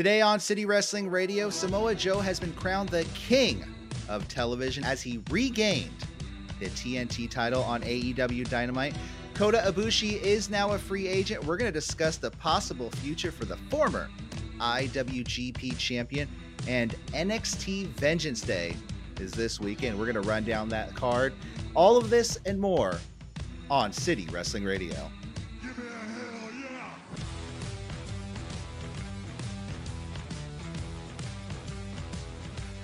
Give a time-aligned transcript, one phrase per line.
[0.00, 3.62] Today on City Wrestling Radio, Samoa Joe has been crowned the king
[4.08, 6.06] of television as he regained
[6.58, 8.94] the TNT title on AEW Dynamite.
[9.34, 11.44] Kota Ibushi is now a free agent.
[11.44, 14.08] We're going to discuss the possible future for the former
[14.58, 16.30] IWGP champion
[16.66, 18.74] and NXT Vengeance Day
[19.20, 19.98] is this weekend.
[19.98, 21.34] We're going to run down that card.
[21.74, 22.98] All of this and more
[23.70, 25.10] on City Wrestling Radio.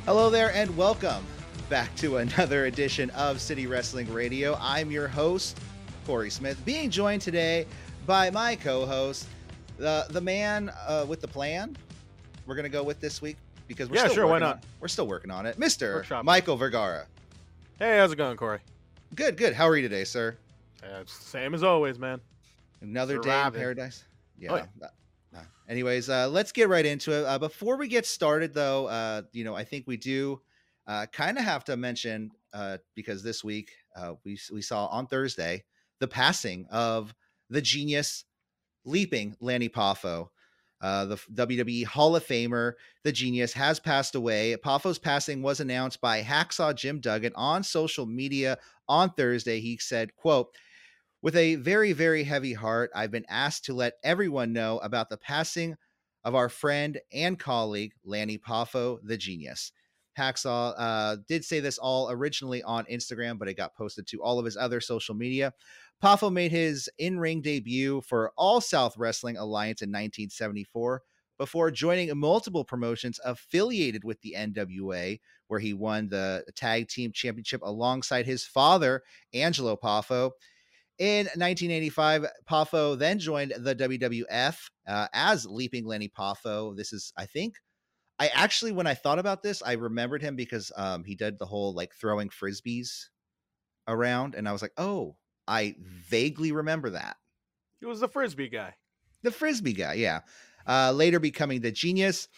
[0.06, 1.24] Hello there, and welcome
[1.68, 4.56] back to another edition of City Wrestling Radio.
[4.60, 5.58] I'm your host,
[6.06, 7.66] Corey Smith, being joined today
[8.06, 9.26] by my co-host,
[9.78, 11.76] the the man uh, with the plan.
[12.46, 14.56] We're gonna go with this week because we're Yeah, still sure, why working not?
[14.56, 16.24] on- we're still working on it, Mister Workshop.
[16.24, 17.06] Michael Vergara.
[17.78, 18.60] Hey, how's it going, Corey?
[19.16, 19.54] Good, good.
[19.54, 20.36] How are you today, sir?
[20.82, 22.20] Uh, same as always, man.
[22.80, 24.04] Another day in paradise.
[24.38, 24.52] Yeah.
[24.52, 24.88] Oh, yeah.
[25.68, 27.24] Anyways, uh, let's get right into it.
[27.24, 30.40] Uh, before we get started, though, uh, you know, I think we do
[30.86, 35.08] uh, kind of have to mention uh, because this week uh, we we saw on
[35.08, 35.64] Thursday
[35.98, 37.14] the passing of
[37.50, 38.24] the genius,
[38.84, 40.28] leaping Lanny Poffo.
[40.80, 44.54] The WWE Hall of Famer, the genius, has passed away.
[44.64, 48.56] Poffo's passing was announced by Hacksaw Jim Duggan on social media
[48.88, 49.58] on Thursday.
[49.58, 50.54] He said, "quote
[51.26, 55.16] with a very, very heavy heart, I've been asked to let everyone know about the
[55.16, 55.74] passing
[56.22, 59.72] of our friend and colleague, Lanny Poffo, the genius.
[60.16, 64.38] Hacksaw uh, did say this all originally on Instagram, but it got posted to all
[64.38, 65.52] of his other social media.
[66.00, 71.02] Poffo made his in ring debut for All South Wrestling Alliance in 1974
[71.38, 75.18] before joining multiple promotions affiliated with the NWA,
[75.48, 79.02] where he won the tag team championship alongside his father,
[79.34, 80.30] Angelo Poffo.
[80.98, 84.56] In 1985, Poffo then joined the WWF
[84.88, 86.74] uh, as Leaping Lanny Poffo.
[86.74, 87.56] This is, I think,
[88.18, 91.44] I actually, when I thought about this, I remembered him because um, he did the
[91.44, 93.08] whole like throwing frisbees
[93.86, 97.16] around, and I was like, oh, I vaguely remember that.
[97.80, 98.74] He was the frisbee guy.
[99.22, 100.20] The frisbee guy, yeah.
[100.66, 102.28] Uh, later becoming the genius.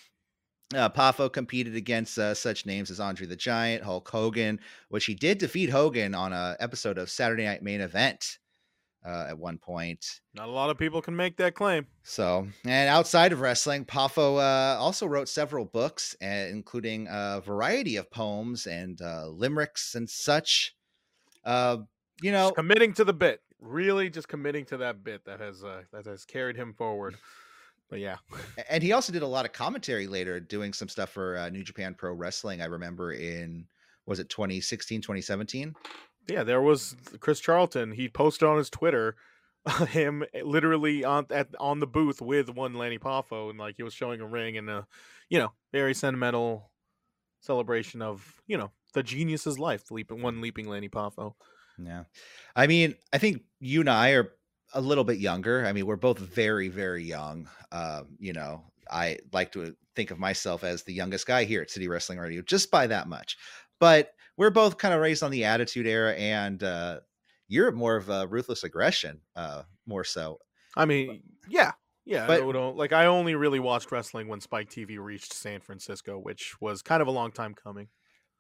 [0.75, 4.59] Uh, Poffo competed against uh, such names as Andre the Giant, Hulk Hogan,
[4.89, 8.39] which he did defeat Hogan on a episode of Saturday Night Main Event
[9.05, 10.21] uh, at one point.
[10.35, 11.87] Not a lot of people can make that claim.
[12.03, 17.97] So, and outside of wrestling, Poffo uh, also wrote several books, uh, including a variety
[17.97, 20.75] of poems and uh, limericks and such.
[21.45, 21.79] Uh,
[22.21, 23.41] you know, Just committing to the bit.
[23.61, 27.17] Really, just committing to that bit that has uh, that has carried him forward.
[27.91, 28.17] But yeah,
[28.69, 31.65] and he also did a lot of commentary later, doing some stuff for uh, New
[31.65, 32.61] Japan Pro Wrestling.
[32.61, 33.67] I remember in
[34.07, 35.75] was it 2016, 2017?
[36.29, 36.45] Yeah.
[36.45, 37.93] There was Chris Charlton.
[37.93, 39.17] He posted on his Twitter
[39.89, 43.95] him literally on at on the booth with one Lanny Poffo, and like he was
[43.95, 44.87] showing a ring and a,
[45.29, 46.71] you know, very sentimental
[47.41, 49.91] celebration of you know the genius's life.
[49.91, 51.35] Leaping one leaping Lanny Poffo.
[51.79, 52.05] Yeah.
[52.57, 54.33] I mean, I think you and I are
[54.75, 55.65] a little bit younger.
[55.65, 57.49] I mean, we're both very, very young.
[57.73, 61.71] Um, you know, I like to think of myself as the youngest guy here at
[61.71, 63.37] City Wrestling Radio, just by that much.
[63.79, 67.01] But we're both kind of raised on the Attitude Era, and uh,
[67.49, 70.39] you're more of a ruthless aggression, uh, more so.
[70.77, 71.73] I mean, yeah,
[72.07, 72.27] yeah.
[72.27, 76.55] But- I like I only really watched wrestling when Spike TV reached San Francisco, which
[76.61, 77.89] was kind of a long time coming.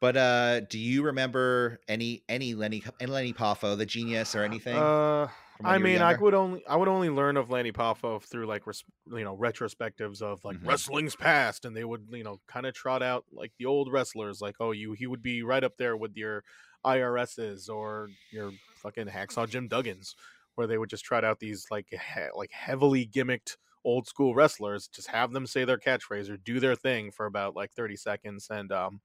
[0.00, 4.76] But uh, do you remember any any Lanny any Lanny Poffo, the genius, or anything?
[4.76, 5.26] Uh,
[5.64, 8.84] I mean, I would only I would only learn of Lanny Poffo through like res-
[9.06, 10.66] you know retrospectives of like Mhm.
[10.68, 14.40] wrestling's past, and they would you know kind of trot out like the old wrestlers,
[14.40, 16.44] like oh you he would be right up there with your
[16.84, 20.14] IRSs or your fucking hacksaw Jim Duggins,
[20.54, 24.86] where they would just trot out these like he- like heavily gimmicked old school wrestlers,
[24.88, 28.48] just have them say their catchphrase or do their thing for about like thirty seconds,
[28.50, 29.00] and um.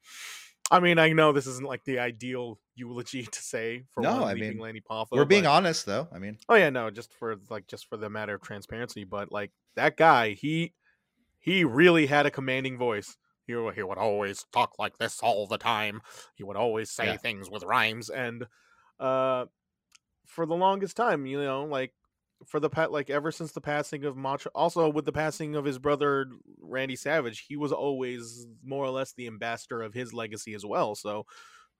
[0.71, 4.35] I mean, I know this isn't like the ideal eulogy to say for No, I
[4.35, 5.11] mean, Lanny Poffo.
[5.11, 6.07] we're being honest, though.
[6.11, 9.31] I mean, Oh yeah, no, just for like just for the matter of transparency, but
[9.31, 10.73] like that guy, he
[11.39, 13.17] he really had a commanding voice.
[13.47, 16.01] He, he would always talk like this all the time.
[16.35, 17.17] He would always say Yeah.
[17.17, 18.47] things with rhymes and
[18.99, 19.47] uh
[20.25, 21.93] for the longest time, you know, like
[22.45, 25.65] for the pat like ever since the passing of Macho also with the passing of
[25.65, 26.27] his brother
[26.59, 30.95] Randy Savage, he was always more or less the ambassador of his legacy as well.
[30.95, 31.25] So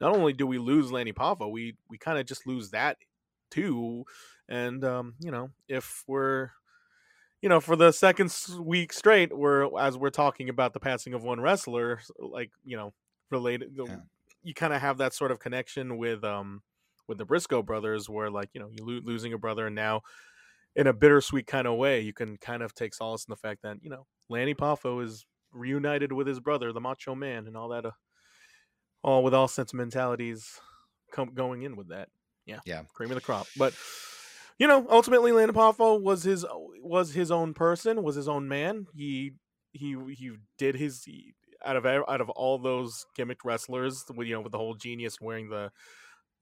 [0.03, 2.97] not only do we lose Lanny Poffo, we we kind of just lose that
[3.50, 4.03] too.
[4.50, 6.50] And um, you know, if we're
[7.41, 11.23] you know, for the second week straight, we're as we're talking about the passing of
[11.23, 12.94] one wrestler, like you know,
[13.31, 13.97] related, Yeah.
[14.44, 16.61] you kind of have that sort of connection with um
[17.07, 20.01] with the Briscoe brothers, where like you know, you lo- losing a brother, and now
[20.75, 23.61] in a bittersweet kind of way, you can kind of take solace in the fact
[23.63, 27.69] that you know Lanny Poffo is reunited with his brother, the Macho Man, and all
[27.69, 27.85] that.
[27.85, 27.91] Uh,
[29.03, 30.59] all with all sentimentalities
[31.11, 32.09] come going in with that.
[32.45, 32.83] Yeah, Yeah.
[32.94, 33.47] cream of the crop.
[33.57, 33.73] But
[34.59, 36.45] you know, ultimately, Landon Poffo was his
[36.81, 38.88] was his own person, was his own man.
[38.95, 39.33] He
[39.71, 41.33] he he did his he-
[41.65, 45.17] out of out of all those gimmicked wrestlers, with you know, with the whole genius
[45.21, 45.71] wearing the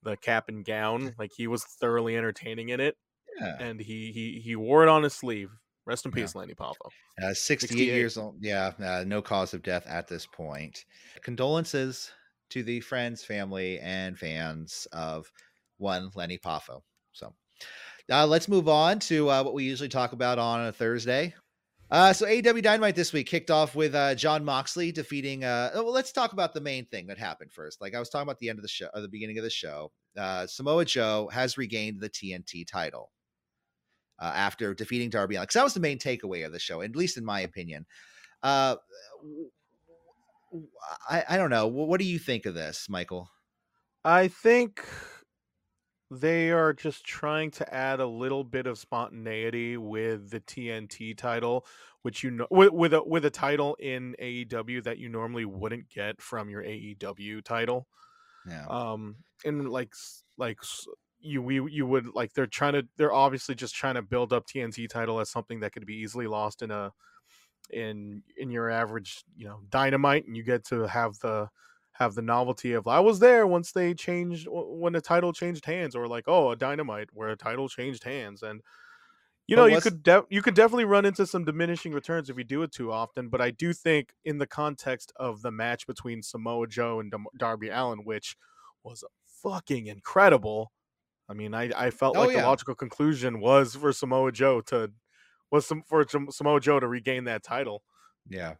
[0.04, 2.98] the cap and gown, like he was thoroughly entertaining in it,
[3.40, 3.58] Yeah.
[3.60, 5.50] and he he he wore it on his sleeve.
[5.86, 6.24] Rest in Yeah.
[6.24, 6.76] peace, Lanny Poffo.
[7.22, 7.86] Uh, 68, 68.
[7.96, 8.36] years old.
[8.40, 10.86] Yeah, uh, no cause of death at this point.
[11.24, 12.12] Condolences
[12.52, 15.32] to the friends, family, and fans of
[15.78, 16.82] one Lanny Poffo.
[17.12, 17.34] So
[18.12, 21.34] uh, let's move on to uh, what we usually talk about on a Thursday.
[21.90, 25.44] Uh, so AEW Dynamite this week kicked off with uh, Jon Moxley defeating.
[25.44, 27.82] Uh, oh, well, let's talk about the main thing that happened first.
[27.82, 29.50] Like I was talking about the end of the show, or the beginning of the
[29.50, 29.92] show.
[30.18, 33.12] Uh, Samoa Joe has regained the TNT title
[34.20, 35.50] uh, after defeating Darby Allin.
[35.54, 37.86] That was the main takeaway of the show, at least in my opinion.
[41.10, 41.68] I, I don't know.
[41.68, 43.30] What do you think of this, Michael?
[44.04, 44.84] I think
[46.10, 51.66] they are just trying to add a little bit of spontaneity with the TNT title,
[52.02, 55.90] which you know with with a with a title in AEW that you normally wouldn't
[55.90, 57.88] get from your AEW title.
[58.48, 58.66] Yeah.
[58.68, 59.94] Um, and like
[60.38, 60.60] like
[61.22, 64.46] you we you would like they're trying to they're obviously just trying to build up
[64.48, 66.92] TNT title as something that could be easily lost in a
[67.74, 71.50] in in your average you know dynamite, and you get to have the
[71.94, 75.96] have the novelty of I was there once they changed when the title changed hands,
[75.96, 78.62] or like oh a dynamite where a title changed hands, and
[79.48, 82.44] you know you could de- you could definitely run into some diminishing returns if you
[82.44, 83.30] do it too often.
[83.30, 87.70] But I do think in the context of the match between Samoa Joe and Darby
[87.70, 88.36] Allin, which
[88.84, 90.72] was fucking incredible.
[91.30, 92.42] I mean, I, I felt Oh, like yeah.
[92.42, 94.94] the logical conclusion was for Samoa Joe to
[95.52, 97.84] was some for Sam- Samoa Joe to regain that title.
[98.30, 98.56] Yeah.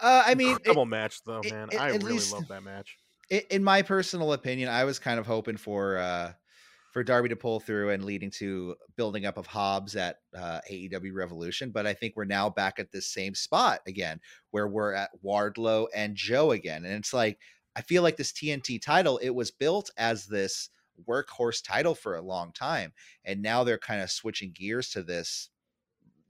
[0.00, 1.68] Uh, I mean, it- Incredible match though, it- man.
[1.72, 2.96] it- I really least- love that match.
[3.32, 6.32] i- in my personal opinion, I was kind of hoping for uh
[6.94, 11.12] for Darby to pull through and leading to building up of Hobbs at uh, AEW
[11.12, 14.18] Revolution, but I think we're now back at this same spot again,
[14.52, 17.38] where we're at Wardlow and Joe again, and it's like
[17.76, 20.70] I feel like this TNT title it was built as this
[21.06, 25.50] workhorse title for a long time, and now they're kind of switching gears to this,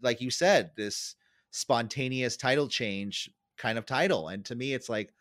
[0.02, 1.14] like you said, this
[1.50, 5.12] spontaneous title change kind of title, and to me, it's like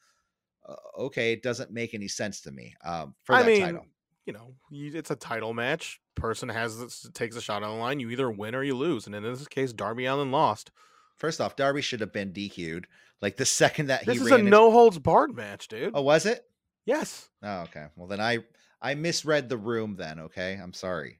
[0.67, 3.85] uh, okay, it doesn't make any sense to me um, for I that mean, title.
[4.25, 5.99] you know, you, it's a title match.
[6.15, 7.99] Person has this, takes a shot on the line.
[7.99, 10.71] You either win or you lose, and in this case, Darby Allin lost.
[11.15, 12.85] First off, Darby should have been DQ'd.
[13.21, 15.91] Like the second that he This is a no holds barred match, dude.
[15.95, 16.43] Oh, was it?
[16.85, 17.29] Yes.
[17.41, 17.85] Oh, okay.
[17.95, 18.39] Well, then I
[18.81, 19.95] I misread the room.
[19.97, 21.19] Then okay, I'm sorry.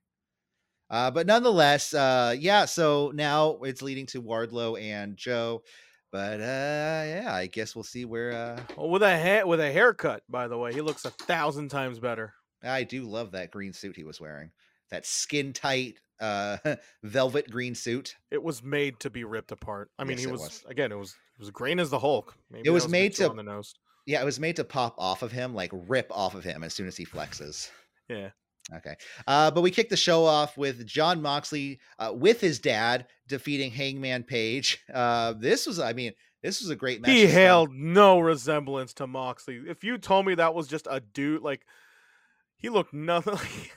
[0.89, 2.65] Uh, but nonetheless, uh, yeah.
[2.65, 5.63] So now it's leading to Wardlow and Joe.
[6.11, 8.31] But uh, yeah, I guess we'll see where.
[8.31, 11.69] Uh, Well, with a ha- with a haircut, by the way, he looks a thousand
[11.69, 12.33] times better.
[12.63, 14.51] I do love that green suit he was wearing.
[14.89, 16.57] That skin tight uh,
[17.03, 18.15] velvet green suit.
[18.31, 19.91] It was made to be ripped apart.
[19.99, 20.63] I mean, Yes, he was, was.
[20.69, 20.91] again.
[20.93, 22.33] It was it was green as the Hulk.
[22.49, 23.75] Maybe that was bit made to- on the nose.
[24.05, 26.73] Yeah, it was made to pop off of him, like rip off of him as
[26.73, 27.69] soon as he flexes.
[28.07, 28.29] Yeah.
[28.73, 28.95] Okay.
[29.25, 33.71] Uh, but we kicked the show off with Jon Moxley uh, with his dad defeating
[33.71, 34.83] Hangman Page.
[34.93, 37.11] Uh, this was, I mean, this was a great match.
[37.11, 39.61] He held no resemblance to Moxley.
[39.67, 41.65] If you told me that was just a dude, like
[42.57, 43.71] he looked nothing like.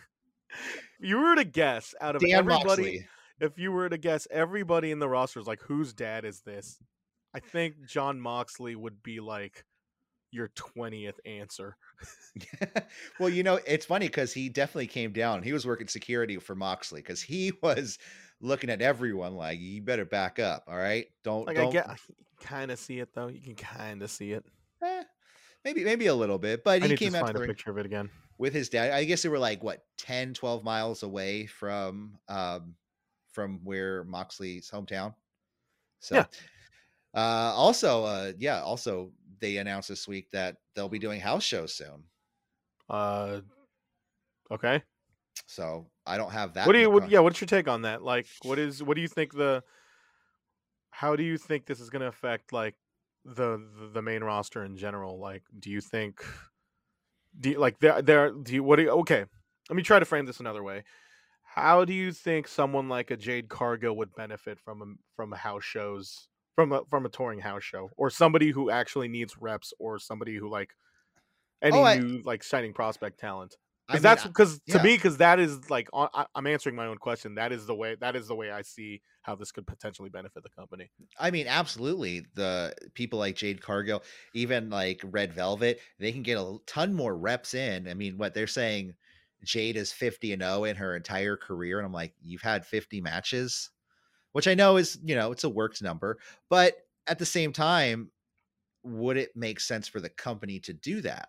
[0.98, 3.08] you were to guess out of Dan everybody, Moxley.
[3.40, 6.78] if you were to guess everybody in the roster is like, whose dad is this?
[7.34, 9.64] I think Jon Moxley would be like
[10.30, 11.76] your twentieth answer.
[13.18, 15.42] well, you know, it's funny because he definitely came down.
[15.42, 17.98] He was working security for Moxley because he was
[18.40, 21.06] looking at everyone like, "You better back up, all right?
[21.24, 22.00] Don't Like don't." I get,
[22.40, 23.28] kind of see it though.
[23.28, 24.44] You can kind of see it.
[24.82, 25.04] eh,
[25.64, 27.86] maybe maybe a little bit, but I he came out find a picture of it
[27.86, 28.10] again.
[28.38, 28.92] with his dad.
[28.92, 32.76] I guess they were like what 10, 12 miles away from um
[33.32, 35.14] from where Moxley's hometown.
[36.00, 36.26] So Yeah.
[37.14, 41.74] uh also uh yeah, also they announced this week that they'll be doing house shows
[41.74, 42.04] soon.
[42.88, 43.40] Uh,
[44.50, 44.82] okay.
[45.46, 46.66] So I don't have that.
[46.66, 46.90] what do you?
[46.90, 47.20] What, yeah.
[47.20, 48.02] What's your take on that?
[48.02, 48.82] Like, what is?
[48.82, 49.62] What do you think the?
[50.90, 52.74] How do you think this is going to affect like
[53.24, 55.18] the, the the main roster in general?
[55.18, 56.24] Like, do you think?
[57.38, 58.30] Do you, like there there?
[58.32, 58.76] Do you what?
[58.76, 59.24] Do you, okay,
[59.68, 60.82] let me try to frame this another way.
[61.42, 65.64] How do you think someone like a Jade Cargill would benefit from a, from house
[65.64, 69.98] shows from a from a touring house show, or somebody who actually needs reps, or
[69.98, 70.70] somebody who like
[71.62, 73.56] any Oh, I- new like shining prospect talent?
[73.92, 74.82] Mean, that's because to yeah.
[74.84, 77.96] me because that is like I, i'm answering my own question that is the way
[78.00, 80.88] that is the way i see how this could potentially benefit the company
[81.18, 82.24] I mean, absolutely.
[82.34, 87.16] The people like Jade Cargill, even like Red Velvet, they can get a ton more
[87.16, 87.88] reps in.
[87.88, 88.94] I mean, what they're saying,
[89.42, 91.78] Jade is 50 and 0 in her entire career.
[91.78, 93.70] And I'm like, you've had 50 matches,
[94.32, 96.18] which I know is, you know, it's a worked number.
[96.48, 96.74] But
[97.06, 98.10] at the same time,
[98.82, 101.28] would it make sense for the company to do that?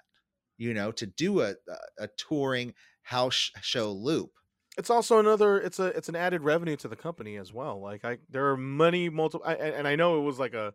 [0.58, 1.56] You know, to do a,
[1.98, 4.32] a, touring house show loop.
[4.78, 8.06] it's also another it's a it's an added revenue to the company as well like
[8.06, 10.74] i there are many multiple I, and and i know it was like a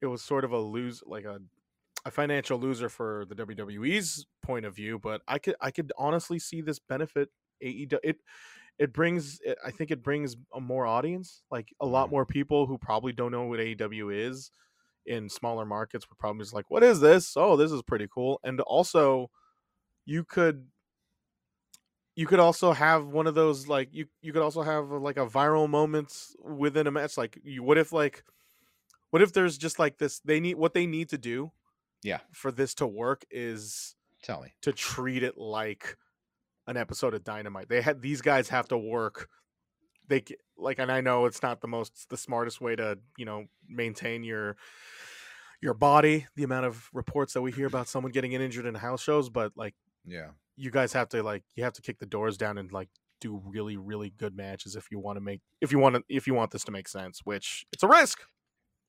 [0.00, 1.40] it was sort of a lose like a
[2.04, 6.40] a financial loser for the wwe's point of view but i could i could honestly
[6.40, 7.28] see this benefit
[7.62, 7.98] AEW.
[8.02, 8.16] it
[8.82, 12.10] it brings i think it brings a more audience like a lot Mhm.
[12.10, 14.50] more people who probably don't know what aew is
[15.06, 18.40] in smaller markets would probably just like what is this oh this is pretty cool
[18.44, 19.30] and also
[20.06, 20.68] you could
[22.14, 25.16] you could also have one of those like you you could also have uh, like
[25.16, 28.24] a viral moments within a match like you what if like
[29.10, 31.52] what if there's just like this they need what they need to do
[32.02, 32.20] Yeah.
[32.32, 34.54] for this to work is Tell me.
[34.62, 35.96] to treat it like
[36.66, 37.68] an episode of dynamite.
[37.68, 39.28] They had these guys have to work.
[40.08, 40.24] They
[40.58, 44.22] like and i know it's not the most the smartest way to you know maintain
[44.24, 44.56] your
[45.60, 49.00] your body the amount of reports that we hear about someone getting injured in house
[49.02, 50.30] shows but like Yeah.
[50.56, 52.88] you guys have to like you have to kick the doors down and like
[53.20, 56.26] do really really good matches if you want to make if you want to if
[56.26, 58.20] you want this to make sense which it's a risk.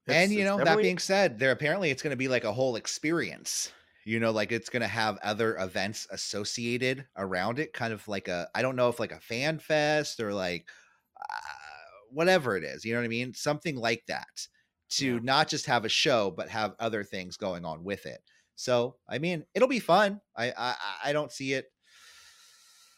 [0.07, 2.51] It's- and you know that being said there apparently it's going to be like a
[2.51, 3.71] whole experience
[4.05, 8.27] you know like it's going to have other events associated around it kind of like
[8.27, 10.67] a i don't know if like a fan fest or like
[11.19, 11.25] uh,
[12.09, 14.47] whatever it is you know what i mean something like that
[14.89, 15.21] to Yeah.
[15.21, 18.21] not just have a show but have other things going on with it
[18.55, 21.71] so i mean it'll be fun i i, I- don't see it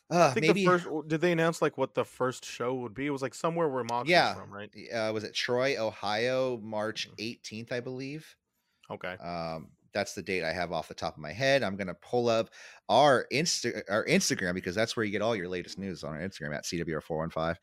[0.10, 2.94] uh I think maybe the first did they announce like what the first show would
[2.94, 3.06] be?
[3.08, 4.16] It was like somewhere where Mox Yeah.
[4.16, 4.72] was from, right?
[4.94, 7.16] uh, was it troy ohio march Mhm.
[7.18, 8.36] 18th i believe
[8.90, 9.18] Okay.
[9.20, 11.64] Um, that's the date I have off the top of my head.
[11.64, 12.50] I'm gonna pull up
[12.90, 16.20] our Insta our Instagram because that's where you get all your latest news on our
[16.20, 17.56] Instagram at CWR415.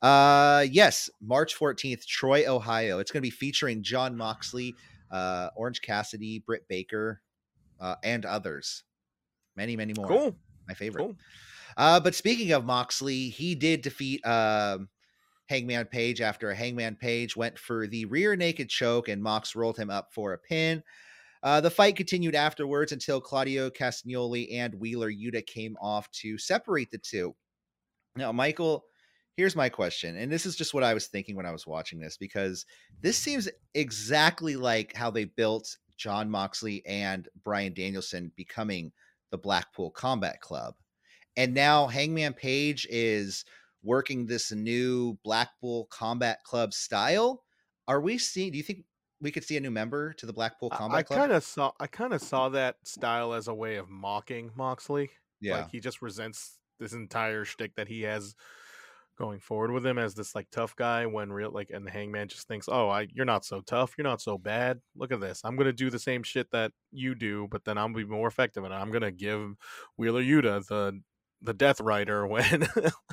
[0.00, 3.00] Uh yes, March 14th, Troy, Ohio.
[3.00, 4.74] It's gonna be featuring Jon Moxley,
[5.10, 7.20] uh, Orange Cassidy, Britt Baker,
[7.80, 8.84] uh, and others.
[9.56, 10.06] Many, many more.
[10.06, 10.36] Cool.
[10.68, 11.02] My favorite.
[11.02, 11.16] Cool.
[11.76, 14.88] Uh, but speaking of Moxley, he did defeat um,
[15.48, 19.90] Hangman Page after Hangman Page went for the rear naked choke and Mox rolled him
[19.90, 20.82] up for a pin.
[21.42, 26.90] Uh, the fight continued afterwards until Claudio Castagnoli and Wheeler Yuta came off to separate
[26.90, 27.34] the two.
[28.16, 28.84] Now, Michael,
[29.36, 31.98] here's my question, and this is just what I was thinking when I was watching
[31.98, 32.66] this because
[33.00, 38.92] this seems exactly like how they built Jon Moxley and Bryan Danielson becoming
[39.30, 40.74] the Blackpool Combat Club.
[41.36, 43.44] And now Hangman Page is
[43.82, 47.42] working this new Blackpool Combat Club style.
[47.88, 48.52] Are we seeing?
[48.52, 48.84] Do you think
[49.20, 51.18] we could see a new member to the Blackpool I- Combat I Club?
[51.18, 55.10] kind of saw I kind of saw that style as a way of mocking Moxley.
[55.40, 58.34] yeah, Like he just resents this entire shtick that he has
[59.18, 62.26] going forward with him as this like tough guy when real like and the hangman
[62.28, 64.80] just thinks, Oh, I you're not so tough, you're not so bad.
[64.96, 65.42] Look at this.
[65.44, 68.28] I'm gonna do the same shit that you do, but then I'm gonna be more
[68.28, 69.56] effective and I'm gonna give
[69.98, 71.00] Wheeler Yuta the
[71.42, 72.66] the death rider when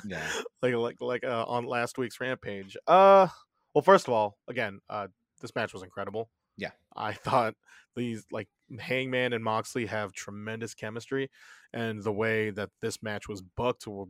[0.06, 0.26] yeah,
[0.62, 2.74] like like like uh, on last week's rampage.
[2.86, 3.28] Uh
[3.74, 6.30] well first of all, again, uh this match was incredible.
[6.56, 6.70] Yeah.
[6.96, 7.54] I thought
[7.96, 11.30] these like Hangman and Moxley have tremendous chemistry
[11.72, 14.04] and the way that this match was booked we're,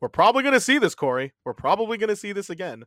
[0.00, 1.32] we're probably going to see this Corey.
[1.44, 2.84] We're probably going to see this again.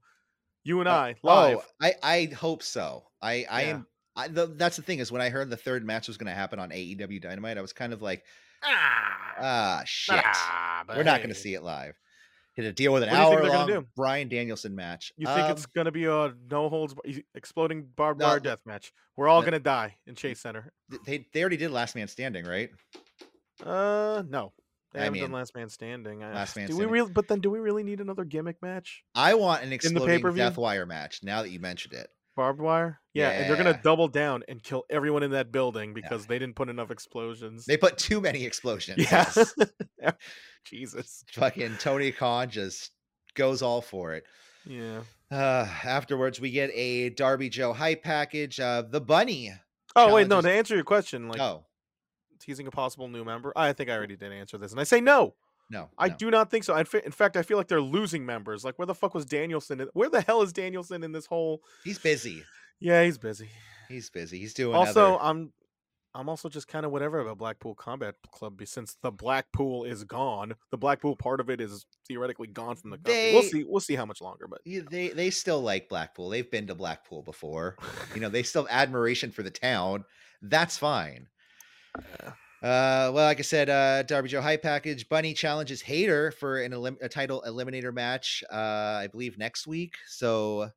[0.64, 1.60] You and Uh, I live.
[1.60, 3.04] Oh, I I hope so.
[3.22, 3.88] I I am.
[4.16, 6.36] I, the, that's the thing is when I heard the third match was going to
[6.36, 8.24] happen on AEW Dynamite, I was kind of like,
[8.64, 11.96] ah, ah, shit, ah, but we're not going to see it live.
[12.56, 13.88] Hit a deal with an hour long do?
[13.96, 15.12] Bryan Danielson match.
[15.18, 16.94] You think Um, it's going to be a no holds
[17.34, 18.94] exploding barbed wire death match?
[19.18, 19.46] We're all no.
[19.46, 20.72] going to die in Chase Center.
[21.06, 22.70] they they already did Last Man Standing, right?
[23.64, 24.54] Uh, no.
[24.94, 26.24] They I haven't done Last Man Standing.
[26.24, 26.92] I- Last Man do Standing.
[26.92, 27.12] we really?
[27.12, 29.04] But then, do we really need another gimmick match?
[29.16, 30.22] I want an exploding?
[30.36, 31.22] Death Wire match.
[31.24, 33.00] Now that you mentioned it, Barbed wire?
[33.14, 36.56] Yeah, and they're gonna double down and kill everyone in that building because they didn't
[36.56, 37.66] put enough explosions.
[37.66, 38.98] they put too many explosions.
[39.12, 39.32] yeah.
[39.36, 39.54] yes.
[40.66, 41.24] Jesus.
[41.34, 42.92] Fucking Tony Khan just
[43.36, 44.24] goes all for it.
[44.66, 45.02] Yeah.
[45.32, 48.60] Uh, afterwards, we get a Darby Joe hype package.
[48.60, 49.54] Uh, the bunny.
[49.96, 50.42] Oh wait, no.
[50.42, 51.66] To answer your question, like oh
[52.40, 55.02] teasing a possible new member, I think I already did answer this, and I say
[55.02, 55.36] no.
[55.74, 56.16] No, I no.
[56.16, 56.76] do not think so.
[56.78, 58.64] In fact, I feel like they're losing members.
[58.64, 59.82] Like, where the fuck was Danielson?
[59.82, 61.62] in- Where the hell is Danielson in this whole?
[61.84, 62.44] He's busy.
[62.80, 63.50] Yeah, he's busy.
[63.90, 64.40] He's busy.
[64.40, 65.52] He's doing Also, other- I'm
[66.16, 70.54] I'm also just kind of whatever about Blackpool Combat Club since the Blackpool is gone.
[70.70, 73.34] The Blackpool part of it is theoretically gone from the company.
[73.34, 73.64] we'll see.
[73.64, 76.30] We'll see how much longer, but Yeah, they they still like Blackpool.
[76.30, 77.78] They've been to Blackpool before.
[78.14, 80.06] You know, they still have admiration for the town.
[80.44, 81.30] That's fine.
[81.98, 82.34] Yeah.
[82.64, 86.72] Uh, well, like I said, uh, Darby Joe High Package Bunny challenges Hayter for an
[86.72, 88.42] elim- a title eliminator match.
[88.50, 89.96] Uh, I believe next week.
[90.08, 90.70] So,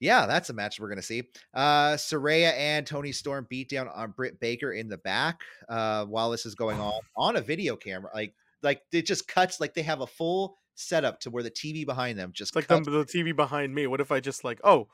[0.00, 1.24] yeah, that's a match we're gonna see.
[1.52, 6.30] Uh, Saraya and Toni Storm beat down on Britt Baker in the back uh, while
[6.30, 8.10] this is going on on a video camera.
[8.14, 9.60] Like, like it just cuts.
[9.60, 12.84] Like they have a full setup to where the TV behind them just it's like
[12.84, 13.86] the, the TV behind me.
[13.86, 14.88] What if I just like, oh,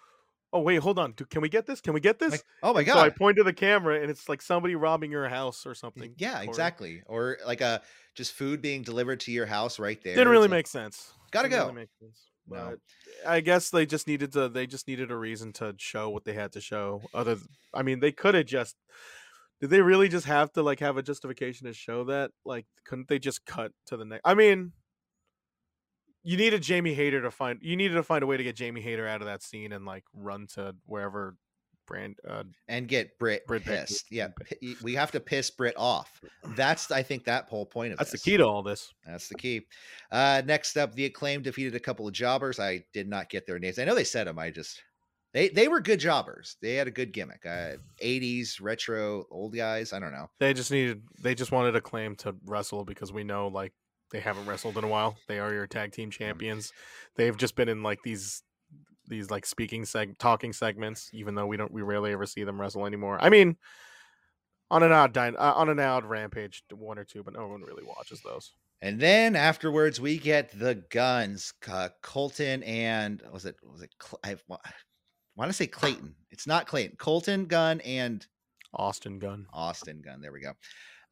[0.53, 1.13] oh wait, hold on.
[1.13, 1.81] Can we get this?
[1.81, 2.33] Can we get this?
[2.33, 2.95] Like, oh my god!
[2.95, 6.15] So I point to the camera, and it's like somebody robbing your house or something.
[6.19, 7.03] yeah, Or- exactly.
[7.07, 7.83] Or like a
[8.15, 10.15] just food being delivered to your house right there.
[10.15, 11.13] Didn't It's really like, make sense.
[11.31, 11.67] Gotta Didn't go.
[11.69, 12.31] Really make sense.
[12.51, 12.77] No.
[13.27, 14.49] I guess they just needed to.
[14.49, 17.03] They just needed a reason to show what they had to show.
[17.13, 17.37] Other,
[17.75, 18.75] I mean, they could have just.
[19.61, 22.31] Did they really just have to like have a justification to show that?
[22.47, 24.23] Like, couldn't they just cut to the next?
[24.25, 24.73] I mean,
[26.23, 27.59] you needed Jamie Hayter to find.
[27.63, 29.85] You needed to find a way to get Jamie Hayter out of that scene and
[29.85, 31.37] like run to wherever
[31.89, 34.13] brand uh, and get Britt, Britt pissed.
[34.13, 34.29] Yeah,
[34.83, 36.21] we have to piss Britt off.
[36.55, 38.93] That's I think that whole point of That's the key to all this.
[39.07, 39.63] That's the key.
[40.13, 42.61] Uh, next up, the acclaim defeated a couple of jobbers.
[42.61, 43.79] I did not get their names.
[43.79, 44.39] I know they said them.
[44.39, 44.83] I just
[45.35, 46.57] they they were good jobbers.
[46.63, 47.45] They had a good gimmick.
[47.45, 49.93] Uh, 80s retro old guys.
[49.93, 50.29] I don't know.
[50.39, 51.03] They just needed.
[51.21, 53.73] They just wanted a claim to wrestle because we know like
[54.11, 55.17] they haven't wrestled in a while.
[55.27, 56.73] They are your tag team champions.
[57.17, 58.43] They've just been in like these
[59.07, 62.61] these like speaking seg talking segments, even though we don't we rarely ever see them
[62.61, 63.19] wrestle anymore.
[63.21, 63.57] I mean,
[64.71, 67.85] on an odd uh, on an odd rampage, one or two, but no one really
[67.85, 68.53] watches those.
[68.81, 71.53] And then afterwards, we get the guns.
[71.67, 73.91] Uh, Colten and was it was it?
[74.01, 74.37] Cl- I
[75.37, 76.15] want to say Clayton.
[76.31, 76.97] It's not Clayton.
[76.97, 78.27] Colten Gunn and
[78.75, 79.47] Austin Gunn.
[79.53, 80.21] Austin Gunn.
[80.21, 80.53] There we go.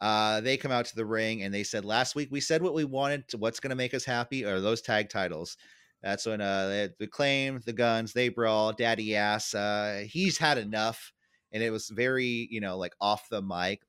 [0.01, 2.75] Uh, they come out to the ring and they said last week we said what
[2.75, 5.57] we wanted to what's going to make us happy are those tag titles.
[6.03, 9.55] That's when uh they, the claim the guns they brawl daddy ass.
[9.55, 11.13] Uh, he's had enough,
[11.53, 13.83] and it was very you know like off the mic.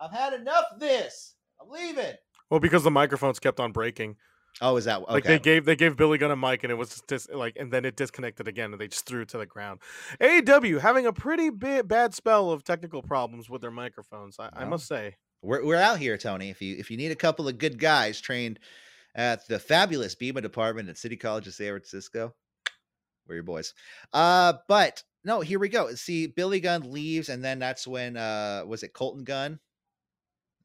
[0.00, 1.34] I've had enough of this.
[1.60, 2.14] I'm leaving.
[2.50, 4.16] Well, because the microphones kept on breaking.
[4.60, 5.12] Oh, is that okay?
[5.12, 7.56] Like they gave they gave Billy Gunn a mic and it was just dis- like
[7.58, 9.80] and then it disconnected again and they just threw it to the ground.
[10.20, 14.36] AEW having a pretty bit bad spell of technical problems with their microphones.
[14.38, 15.16] I, I must say.
[15.42, 16.50] We're we're out here, Tony.
[16.50, 18.60] If you if you need a couple of good guys trained
[19.14, 22.32] at the fabulous BEMA department at City College of San Francisco,
[23.26, 23.74] we're your boys.
[24.12, 25.92] Uh, but no, here we go.
[25.94, 29.58] See, Billy Gunn leaves, and then that's when uh was it Colten Gunn?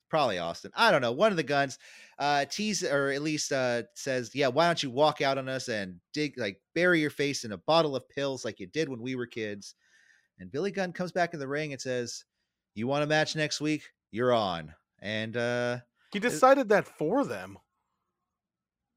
[0.09, 0.71] Probably Austin.
[0.75, 1.11] I don't know.
[1.11, 1.79] One of the guns
[2.19, 5.69] uh tease or at least uh says, Yeah, why don't you walk out on us
[5.69, 9.01] and dig like bury your face in a bottle of pills like you did when
[9.01, 9.73] we were kids?
[10.39, 12.25] And Billy Gunn comes back in the ring and says,
[12.75, 13.81] You want a match next week?
[14.11, 14.73] You're on.
[14.99, 15.77] And uh
[16.11, 17.57] He decided that for them.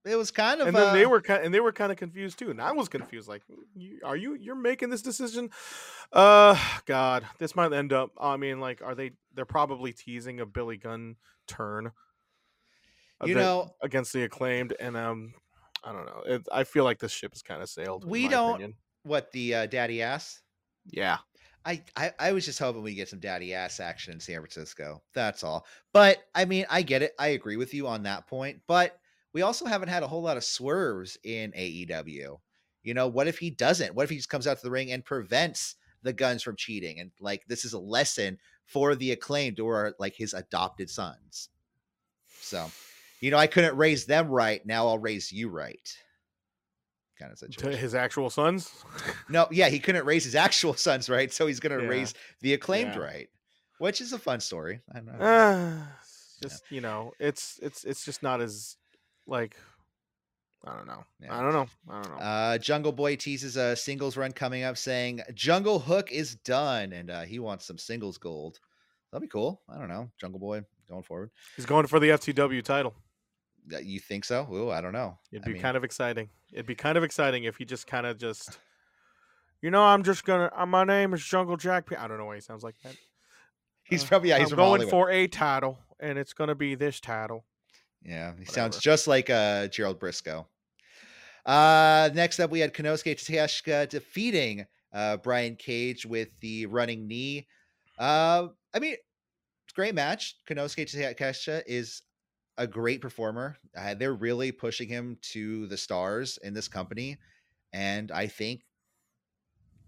[0.07, 1.99] it was kind of and then they uh, were kind and they were kind of
[1.99, 3.43] confused too and i was confused like
[3.77, 5.51] you, are you you're making this decision
[6.15, 10.47] uh god this might end up i mean like are they they're probably teasing a
[10.47, 11.93] billy gunn turn
[13.21, 15.35] uh, you know, against the acclaimed and um
[15.85, 18.53] i don't know it, i feel like this ship is kind of sailed We don't-
[18.55, 18.77] opinion.
[19.03, 20.41] what the uh, daddy ass?
[20.87, 21.19] yeah
[21.65, 25.03] I, I I was just hoping we get some daddy ass action in San Francisco.
[25.15, 25.67] That's all.
[25.93, 27.15] But I mean, I get it.
[27.19, 28.61] I agree with you on that point.
[28.67, 28.99] But
[29.33, 32.39] we also haven't had a whole lot of swerves in AEW.
[32.83, 33.95] You know, what if he doesn't?
[33.95, 36.99] What if he just comes out to the ring and prevents the guns from cheating?
[36.99, 41.51] And like this is a lesson for the acclaimed or like his adopted sons.
[42.41, 42.71] So,
[43.21, 44.65] you know, I couldn't raise them right.
[44.65, 45.97] Now I'll raise you right.
[47.21, 47.79] Kind of to situation.
[47.79, 48.73] his actual sons
[49.29, 51.89] No, yeah, he couldn't raise his actual sons right, so he's gonna Yeah.
[51.89, 53.01] raise the acclaimed Yeah.
[53.03, 53.29] right,
[53.79, 54.81] which is a fun story.
[54.91, 55.25] I don't know.
[55.25, 58.77] uh, it's just you know it's it's it's just not as
[59.27, 59.55] like
[60.65, 61.37] i don't know Yeah.
[61.39, 64.77] i don't know i don't know Uh, Jungle Boy teases a singles run coming up,
[64.79, 68.61] saying Jungle Hook is done, and uh, he wants some singles gold.
[69.13, 69.61] That'd be cool.
[69.69, 71.31] I don't know, Jungle Boy going forward.
[71.57, 72.95] he's going for the ftw title
[73.69, 74.47] You think so?
[74.53, 75.19] Ooh, I don't know.
[75.33, 76.29] It'd I be mean, kind of exciting.
[76.53, 78.59] It'd be kind of exciting if he just kind of just,
[79.63, 80.51] you know, I'm just gonna.
[80.55, 81.89] Uh, my name is Jungle Jack.
[81.89, 82.97] P-" I don't know why he sounds like that.
[83.85, 84.91] he's Uh, probably yeah, he's I'm going Hollywood.
[84.91, 87.45] for a title, and it's gonna be this title.
[88.03, 90.47] Yeah, he sounds just like uh, Gerald Brisco.
[91.47, 97.47] Uh, next up, we had Konosuke Takeshita defeating uh, Brian Cage with the running knee.
[97.99, 100.37] Uh, I mean, it's a great match.
[100.49, 102.03] Konosuke Takeshita is
[102.59, 103.57] a great performer.
[103.77, 107.19] Uh, they're really pushing him to the stars in this company,
[107.73, 108.63] and I think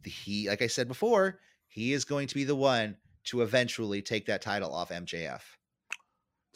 [0.05, 4.27] he, like I said before, he is going to be the one to eventually take
[4.27, 5.40] that title off MJF.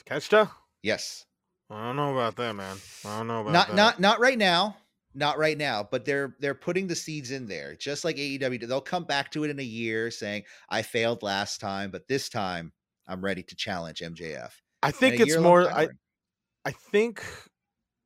[0.05, 0.51] Takeshita?
[0.83, 1.25] Yes.
[1.71, 2.77] I don't know about that, man.
[3.05, 3.77] I don't know about not that.
[3.77, 4.77] not not right now
[5.17, 8.81] not right now but they're they're putting the seeds in there just like aew they'll
[8.81, 12.71] come back to it in a year saying i failed last time but this time
[13.09, 14.51] i'm ready to challenge mjf
[14.87, 15.69] I think it's more.
[15.71, 15.89] I.
[16.65, 17.23] I think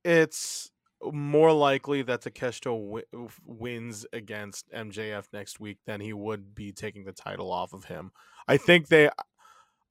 [0.04, 0.70] it's
[1.02, 7.04] more likely that Takeshita w- wins against MJF next week than he would be taking
[7.04, 8.12] the title off of him.
[8.46, 9.08] I think they.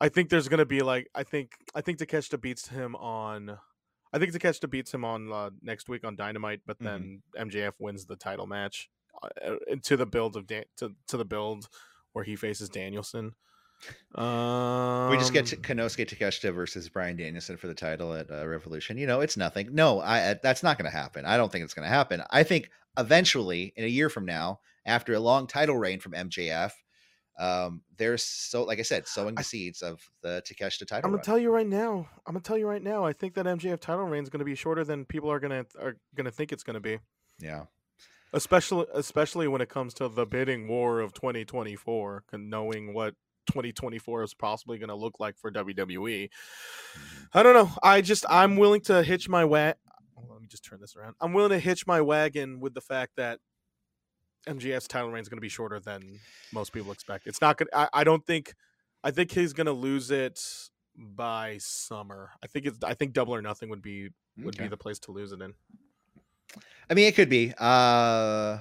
[0.02, 3.58] I think there's gonna be like I think I think Takeshita beats him on.
[4.14, 6.84] I think Takeshita beats him on uh, next week on Dynamite, but Mhm.
[6.86, 8.90] then MJF wins the title match
[9.22, 11.70] uh, uh, to the build of Dan- to to the build
[12.14, 13.36] where he faces Danielson.
[14.16, 18.48] Um, we just get to Konosuke Takeshita versus Bryan Danielson for the title at uh,
[18.48, 18.98] Revolution.
[18.98, 19.74] You know, it's nothing.
[19.74, 21.26] No, I, I that's not going to happen.
[21.26, 22.24] I don't think it's going to happen.
[22.32, 26.72] I think eventually, in a year from now, after a long title reign from MJF,
[27.40, 30.98] um, there's so like I said, sowing the I- seeds of the Takeshita title.
[30.98, 31.24] I'm gonna run.
[31.24, 32.10] tell you right now.
[32.26, 33.06] I'm gonna tell you right now.
[33.06, 35.98] I think that MJF title reign is gonna be shorter than people are gonna are
[36.16, 37.00] gonna think it's gonna be.
[37.40, 37.66] yeah.
[38.32, 43.16] Especially especially when it comes to the bidding war of 2024, and knowing what
[43.52, 46.30] 2024 is possibly gonna look like for WWE.
[47.34, 47.72] I don't know.
[47.84, 49.74] I just I'm willing to hitch my wa
[50.30, 51.16] Let me just turn this around.
[51.22, 53.40] I'm willing to hitch my wagon with the fact that
[54.48, 56.20] MJF's title reign is going to be shorter than
[56.54, 57.28] most people expect.
[57.28, 57.68] It's not going.
[57.72, 58.54] to I don't think.
[59.04, 60.42] I think he's going to lose it
[60.96, 62.32] by summer.
[62.44, 62.78] I think it's.
[62.84, 64.64] I think Double or Nothing would be would Okay.
[64.64, 65.54] be the place to lose it in,
[66.90, 67.54] I mean, it could be.
[67.58, 68.60] Uh,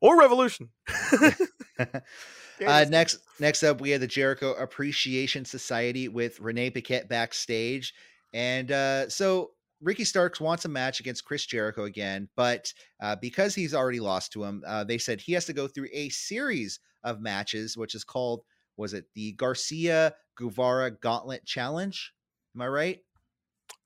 [0.00, 0.70] or Revolution.
[2.66, 7.94] uh, next, next up, we have the Jericho Appreciation Society with Renee Paquette backstage,
[8.32, 13.54] and uh, so Ricky Starks wants a match against Chris Jericho again, but uh, because
[13.54, 16.80] he's already lost to him, uh, they said he has to go through a series
[17.02, 18.42] of matches, which is called
[18.76, 22.12] was it the Garcia Guevara Gauntlet Challenge?
[22.54, 22.98] Am I right?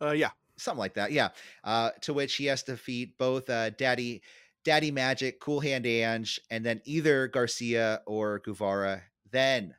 [0.01, 0.31] Uh, yeah.
[0.57, 1.11] something like that.
[1.11, 1.31] Yeah.
[1.65, 4.23] Uh, to which he has to defeat both uh, Daddy
[4.65, 9.03] Daddy Magic, Cool Hand Ange, and then either Garcia or Guevara.
[9.31, 9.75] Then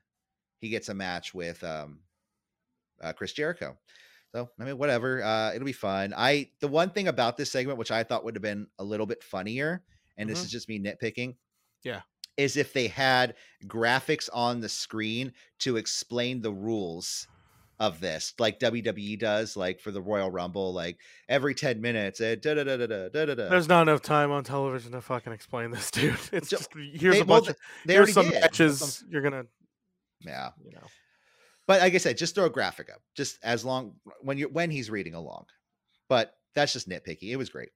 [0.60, 2.00] he gets a match with um,
[3.02, 3.78] uh, Chris Jericho.
[4.32, 5.24] So I mean, whatever.
[5.24, 6.14] Uh, it'll be fun.
[6.16, 9.06] I the one thing about this segment, which I thought would have been a little
[9.06, 9.82] bit funnier,
[10.18, 10.46] and this Mhm.
[10.46, 11.36] is just me nitpicking.
[11.84, 12.02] Yeah.
[12.38, 17.28] Is if they had graphics on the screen to explain the rules
[17.80, 22.22] of this, like WWE does, like for the Royal Rumble, like every 10 minutes.
[22.22, 23.50] Eh, da, da, da, da, da, da.
[23.50, 26.18] There's not enough time on television to fucking explain this, dude.
[26.32, 28.42] It's just, here's they, a bunch well, of, here's some did.
[28.42, 29.48] matches you're going to,
[30.22, 30.88] yeah, you know.
[31.68, 34.70] But like I said, just throw a graphic up, just as long when you when
[34.70, 35.46] he's reading along.
[36.08, 37.32] But that's just nitpicky.
[37.32, 37.70] It was great.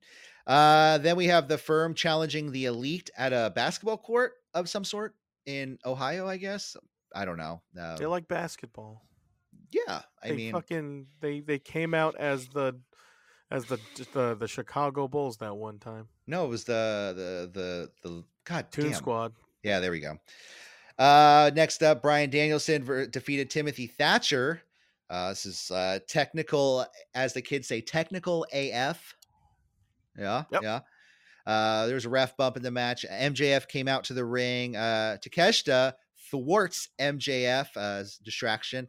[0.45, 4.83] Uh, then we have the firm challenging the elite at a basketball court of some
[4.83, 6.77] sort in Ohio, I guess.
[7.13, 7.61] I don't know.
[7.79, 9.03] Um, they like basketball
[9.71, 12.79] yeah, I they mean, fucking they they came out as the
[13.51, 13.79] as the
[14.13, 16.07] the the Chicago Bulls that one time.
[16.27, 17.13] no, it was the
[17.53, 18.93] the the the God Toon damn.
[18.93, 19.33] Squad.
[19.63, 20.17] Yeah, there we go.
[20.97, 24.61] Uh, next up, Bryan Danielson ver- defeated Timothy Thatcher.
[25.09, 29.15] Uh, this is uh, technical, as the kids say, technical AF.
[30.17, 30.61] Yeah, Yep.
[30.61, 30.79] yeah.
[31.47, 33.05] Uh, there was a ref bump in the match.
[33.09, 34.75] MJF came out to the ring.
[34.75, 35.93] Uh, Takeshita
[36.29, 38.87] thwarts MJF uh, as distraction.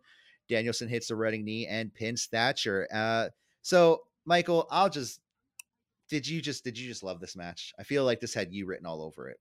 [0.51, 2.87] Danielson hits the running knee and pins Thatcher.
[2.93, 3.29] Uh,
[3.63, 5.21] so, Michael, I'll just.
[6.11, 7.73] Did you just did you just love this match?
[7.79, 9.39] I feel like this had you written all over it.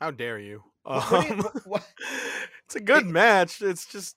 [0.00, 0.62] How dare you?
[0.82, 1.80] What- what you- Um,
[2.66, 3.60] it's a good match.
[3.62, 4.16] It's just,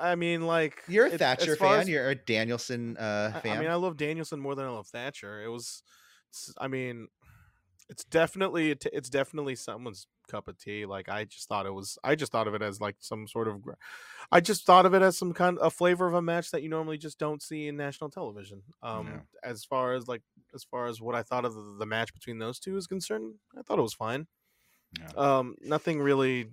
[0.00, 1.80] I mean, like You're a Thatcher far fan.
[1.82, 3.58] as- You're a Danielson uh, fan.
[3.58, 5.42] I mean, I love Danielson more than I love Thatcher.
[5.44, 5.82] It was,
[6.58, 7.08] I mean,
[7.88, 10.86] it's definitely it's definitely someone's cup of tea.
[10.86, 11.98] Like I just thought it was.
[12.02, 13.62] I just thought of it as like some sort of.
[14.32, 16.62] I just thought of it as some kind of a flavor of a match that
[16.62, 18.62] you normally just don't see in national television.
[18.82, 19.50] Um, Yeah.
[19.50, 20.22] as far as like
[20.54, 23.34] as far as what I thought of the, the match between those two is concerned,
[23.58, 24.26] I thought it was fine.
[24.98, 25.10] Yeah.
[25.16, 26.48] Um, nothing really.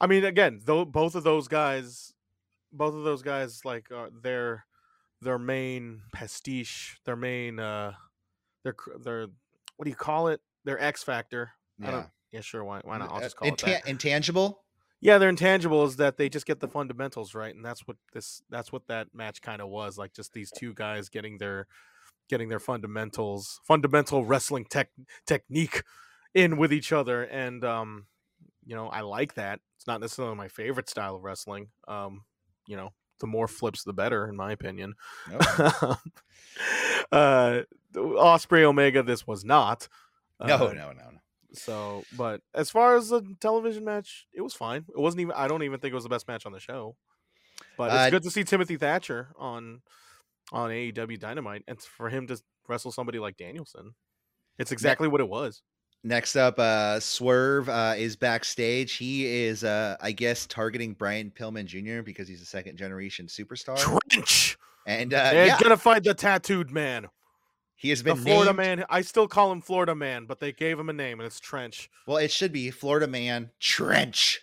[0.00, 2.14] I mean, again, though both of those guys,
[2.72, 4.66] both of those guys, like uh, their
[5.20, 7.94] their main pastiche, their main uh,
[8.62, 9.26] their their
[9.78, 10.40] what do you call it?
[10.64, 11.52] Their X factor.
[11.82, 12.04] I yeah.
[12.32, 12.62] Yeah, sure.
[12.62, 12.80] Why?
[12.84, 13.10] Why not?
[13.10, 13.86] I'll Uh, just call it that.
[13.88, 14.62] intangible.
[15.00, 18.70] Yeah, they're intangibles that they just get the fundamentals right, and that's what this that's
[18.72, 20.12] what that match kind of was like.
[20.12, 21.66] Just these two guys getting their
[22.28, 24.90] getting their fundamentals, fundamental wrestling tech
[25.26, 25.84] technique
[26.34, 28.06] in with each other, and um,
[28.66, 29.60] you know, I like that.
[29.76, 31.68] It's not necessarily my favorite style of wrestling.
[31.86, 32.24] Um,
[32.66, 34.94] you know, the more flips, the better, in my opinion.
[35.30, 35.96] No,
[37.12, 37.60] uh,
[37.94, 39.88] Ospreay Omega, this was not.
[40.40, 41.18] no, Uh, no, no, no.
[41.54, 44.84] So, but as far as the television match, it was fine.
[44.88, 45.32] It wasn't even.
[45.34, 46.94] I don't even think it was the best match on the show.
[47.76, 49.80] But it's Uh, good to see Timothy Thatcher on
[50.52, 53.94] on AEW Dynamite, and for him to wrestle somebody like Danielson.
[54.58, 55.62] It's exactly what it was.
[56.04, 58.94] Next up, uh, Swerve uh, is backstage.
[58.96, 62.02] He is, uh, I guess, targeting Brian Pillman Jr.
[62.02, 63.76] because he's a second generation superstar.
[63.78, 64.56] Trench.
[64.86, 67.08] And uh, They're yeah, gonna fight the tattooed man,
[67.78, 68.86] he has the been Florida named- man.
[68.90, 71.88] I still call him Florida man, but they gave him a name, and it's Trench.
[72.06, 74.40] Well, it should be Florida Man Trench.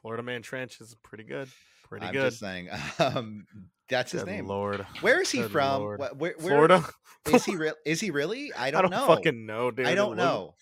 [0.00, 1.48] Florida man Trench is pretty good.
[1.88, 2.30] Pretty I'm good.
[2.30, 2.68] just saying.
[2.98, 3.46] Um,
[3.88, 4.46] that's his Good name.
[4.46, 4.86] Lord.
[5.00, 5.82] Where is he Good from?
[5.82, 6.84] Where, where Florida.
[7.26, 7.56] is he?
[7.58, 7.74] Real?
[7.84, 8.52] Is he really?
[8.56, 9.06] I don't, I don't know.
[9.08, 9.86] fucking know, dude.
[9.86, 10.54] I don't know.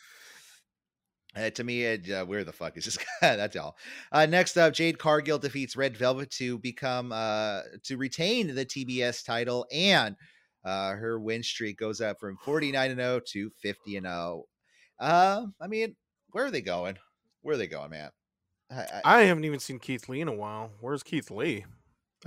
[1.36, 3.36] Uh, to me, it, uh, where the fuck is this guy?
[3.36, 3.76] That's all.
[4.10, 9.24] Uh, next up, Jade Cargill defeats Red Velvet to become uh, to retain the TBS
[9.26, 10.16] title, and
[10.64, 14.44] uh, her win streak goes up from 49 and 0 to 50 and 0.
[14.98, 15.96] Uh, I mean,
[16.30, 16.96] where are they going?
[17.42, 18.10] Where are they going, man?
[18.70, 20.70] I, I, I haven't even seen Keith Lee in a while.
[20.80, 21.64] Where's Keith Lee?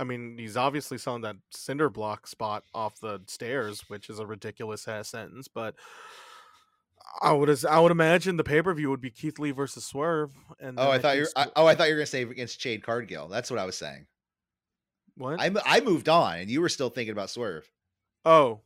[0.00, 4.26] I mean, he's obviously selling that cinder block spot off the stairs, which is a
[4.26, 5.74] ridiculous ass sentence, but
[7.20, 9.84] I would as- I would imagine the pay per view would be Keith Lee versus
[9.84, 10.32] Swerve.
[10.58, 11.22] And oh, I thought you.
[11.22, 13.28] were I, oh, I thought you were gonna say against Jade Cargill.
[13.28, 14.06] That's what I was saying.
[15.16, 15.38] what?
[15.40, 17.68] I I moved on, and you were still thinking about Swerve.
[18.24, 18.60] Oh,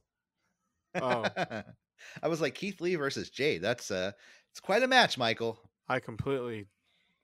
[1.03, 1.25] Oh.
[2.23, 3.63] I was like Keith Lee versus Jade.
[3.63, 4.13] That's uh,
[4.51, 5.59] it's quite a match, Michael.
[5.89, 6.67] I completely,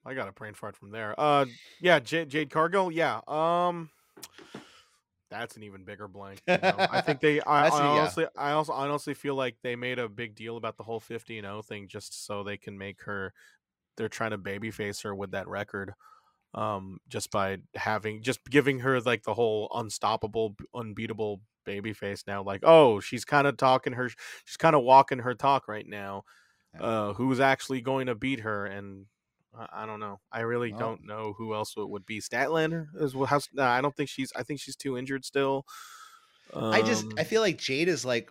[0.04, 1.18] I got a brain fart from there.
[1.18, 1.46] Uh,
[1.80, 2.90] yeah, Jade, Jade Cargill.
[2.90, 3.20] Yeah.
[3.26, 3.90] Um,
[5.30, 6.42] that's an even bigger blank.
[6.46, 6.74] you know.
[6.78, 7.40] I think they.
[7.46, 8.00] I, I yeah.
[8.00, 11.38] honestly, I also honestly feel like they made a big deal about the whole fifty
[11.38, 13.32] and zero thing just so they can make her.
[13.96, 15.92] They're trying to babyface her with that record,
[16.54, 22.42] um, just by having just giving her like the whole unstoppable, unbeatable babyface now.
[22.42, 24.08] Like, oh, she's kind of talking her,
[24.44, 26.24] she's kind of walking her talk right now.
[26.78, 28.64] Uh, who's actually going to beat her?
[28.66, 29.06] And
[29.58, 30.20] I, I don't know.
[30.32, 30.78] I really Oh.
[30.78, 32.20] don't know who else it would be.
[32.20, 33.28] Statlander is what?
[33.28, 34.32] How's, nah, I don't think she's.
[34.34, 35.66] I think she's too injured still.
[36.54, 38.30] I just I Um, feel like Jade is like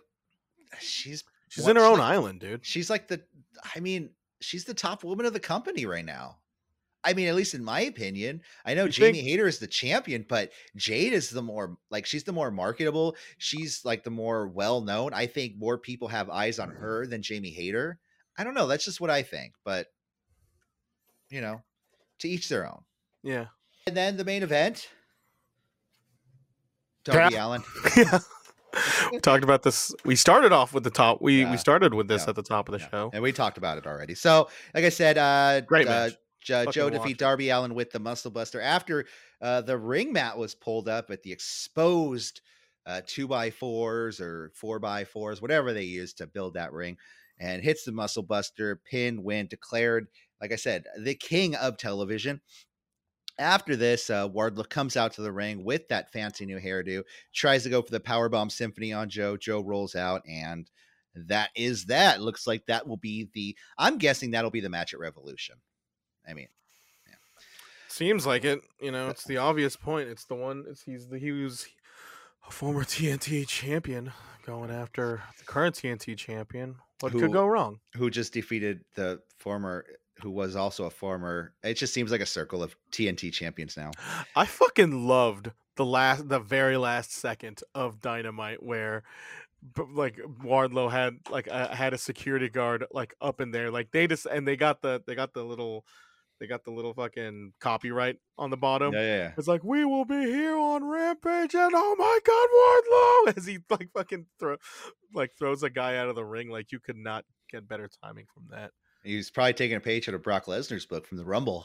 [0.80, 2.64] she's she's what- in her she's own like- island, dude.
[2.66, 3.22] she's like the
[3.74, 6.38] I mean she's the top woman of the company right now.
[7.04, 9.66] I mean, at least in my opinion, I know You Jamie think- Hayter is the
[9.66, 13.16] champion, but Jade is the more like she's the more marketable.
[13.38, 15.12] She's like the more well known.
[15.12, 17.98] I think more people have eyes on her than Jamie Hayter.
[18.38, 18.66] I don't know.
[18.66, 19.88] That's just what I think, but
[21.28, 21.62] you know,
[22.20, 22.82] to each their own.
[23.22, 23.46] Yeah.
[23.86, 24.88] And then the main event,
[27.04, 27.40] Darby Yeah.
[27.42, 27.62] Allen.
[27.96, 28.18] yeah.
[29.10, 29.92] we talked about this.
[30.04, 31.20] We started off with the top.
[31.20, 31.50] We Yeah.
[31.50, 32.30] we started with this Yeah.
[32.30, 33.10] at the top of the show.
[33.12, 34.14] and we talked about it already.
[34.14, 36.12] So, like I said, uh, Great uh, match.
[36.42, 37.18] Jo- Joe defeat.
[37.18, 39.06] Darby Allin with the Muscle Buster after
[39.40, 42.40] uh, the ring mat was pulled up at the exposed
[42.86, 46.96] uh, two by fours or four by fours, whatever they used to build that ring,
[47.38, 48.80] and hits the Muscle Buster.
[48.90, 50.08] Pin win declared.
[50.40, 52.40] Like I said, the king of television.
[53.38, 57.02] After this, uh, Wardlow comes out to the ring with that fancy new hairdo,
[57.34, 59.38] tries to go for the powerbomb symphony on Joe.
[59.38, 60.70] Joe rolls out, and
[61.14, 62.20] that is that.
[62.20, 63.56] Looks like that will be the.
[63.78, 65.56] I'm guessing that'll be the match at Revolution.
[66.28, 66.48] I mean,
[67.88, 68.62] Seems like it.
[68.80, 70.08] You know, it's the obvious point.
[70.08, 70.64] It's the one.
[70.66, 71.66] It's he's the he was
[72.48, 74.12] a former TNT champion
[74.46, 76.76] going after the current TNT champion.
[77.00, 77.80] What Who- could go wrong?
[77.96, 79.84] who just defeated the former,
[80.22, 81.52] who was also a former.
[81.62, 83.90] It just seems like a circle of TNT champions now.
[84.36, 89.02] I fucking loved the last, the very last second of Dynamite where,
[89.92, 94.06] like Wardlow had like uh, had a security guard like up in there, like they
[94.06, 95.84] just and they got the they got the little,
[96.42, 98.92] they got the little fucking copyright on the bottom.
[98.92, 99.32] yeah, yeah.
[99.38, 103.36] It's like we will be here on Rampage, and oh my God, Wardlow!
[103.36, 104.56] As he like fucking throw,
[105.14, 108.26] like throws a guy out of the ring, like you could not get better timing
[108.34, 108.72] from that.
[109.04, 111.64] He was probably taking a page out of Brock Lesnar's book from the Rumble,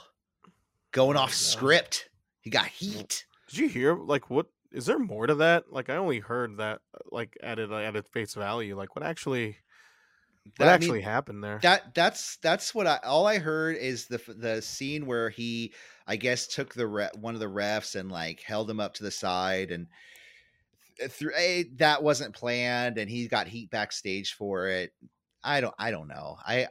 [0.92, 1.34] going off yeah.
[1.34, 2.10] script.
[2.42, 3.26] He got heat.
[3.50, 4.46] Did you hear like what?
[4.72, 5.72] Is there more to that?
[5.72, 8.78] Like I only heard that uh, like at it at its face value.
[8.78, 9.58] Like what actually
[10.60, 11.60] That- I actually mean, happened there?
[11.64, 15.74] that that's that's what I all I heard is the the scene where he
[16.08, 19.04] I guess took the re- one of the refs and like held him up to
[19.04, 19.88] the side and
[21.10, 24.92] through eh, that wasn't planned and he got heat backstage for it.
[25.44, 26.38] I don't I don't know.
[26.46, 26.68] I,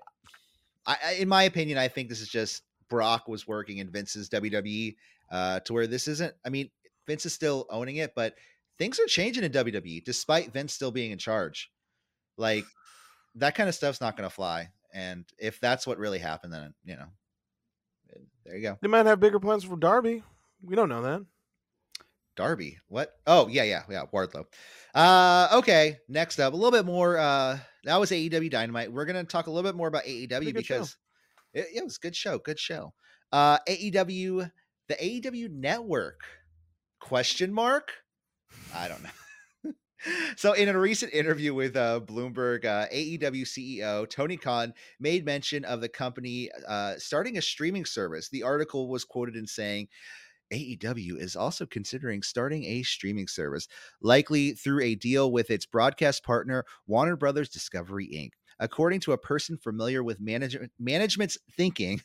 [0.86, 4.28] I I- in my opinion I think this is just Brock was working in Vince's
[4.30, 4.96] WWE
[5.30, 6.70] uh to where this isn't I mean
[7.06, 8.34] Vince is still owning it but
[8.78, 11.70] things are changing in WWE despite Vince still being in charge.
[12.36, 12.64] Like
[13.36, 14.70] that kind of stuff's not going to fly.
[14.92, 17.06] And if that's what really happened, then you know,
[18.14, 18.78] eh, there you go.
[18.80, 20.22] They might have bigger plans for Darby.
[20.62, 21.24] We don't know that.
[22.36, 22.78] Darby.
[22.88, 23.12] What?
[23.26, 24.04] Oh, yeah, yeah, yeah.
[24.12, 24.44] Wardlow.
[24.94, 25.98] Uh, okay.
[26.08, 27.18] Next up, a little bit more.
[27.18, 28.92] Uh, that was AEW Dynamite.
[28.92, 30.96] We're gonna talk a little bit more about AEW because
[31.54, 32.38] it, it, was a good show.
[32.38, 32.92] Good show.
[33.32, 34.50] Uh, AEW,
[34.88, 36.20] the AEW Network.
[37.00, 37.92] Question mark?
[38.74, 39.10] I don't know.
[40.36, 45.64] So, in a recent interview with uh, Bloomberg, uh, AEW CEO Tony Khan made mention
[45.64, 48.28] of the company uh, starting a streaming service.
[48.28, 49.88] The article was quoted in saying,
[50.52, 53.68] AEW is also considering starting a streaming service,
[54.00, 58.30] likely through a deal with its broadcast partner, Warner Brothers Discovery Inc.
[58.58, 62.00] According to a person familiar with management management's thinking,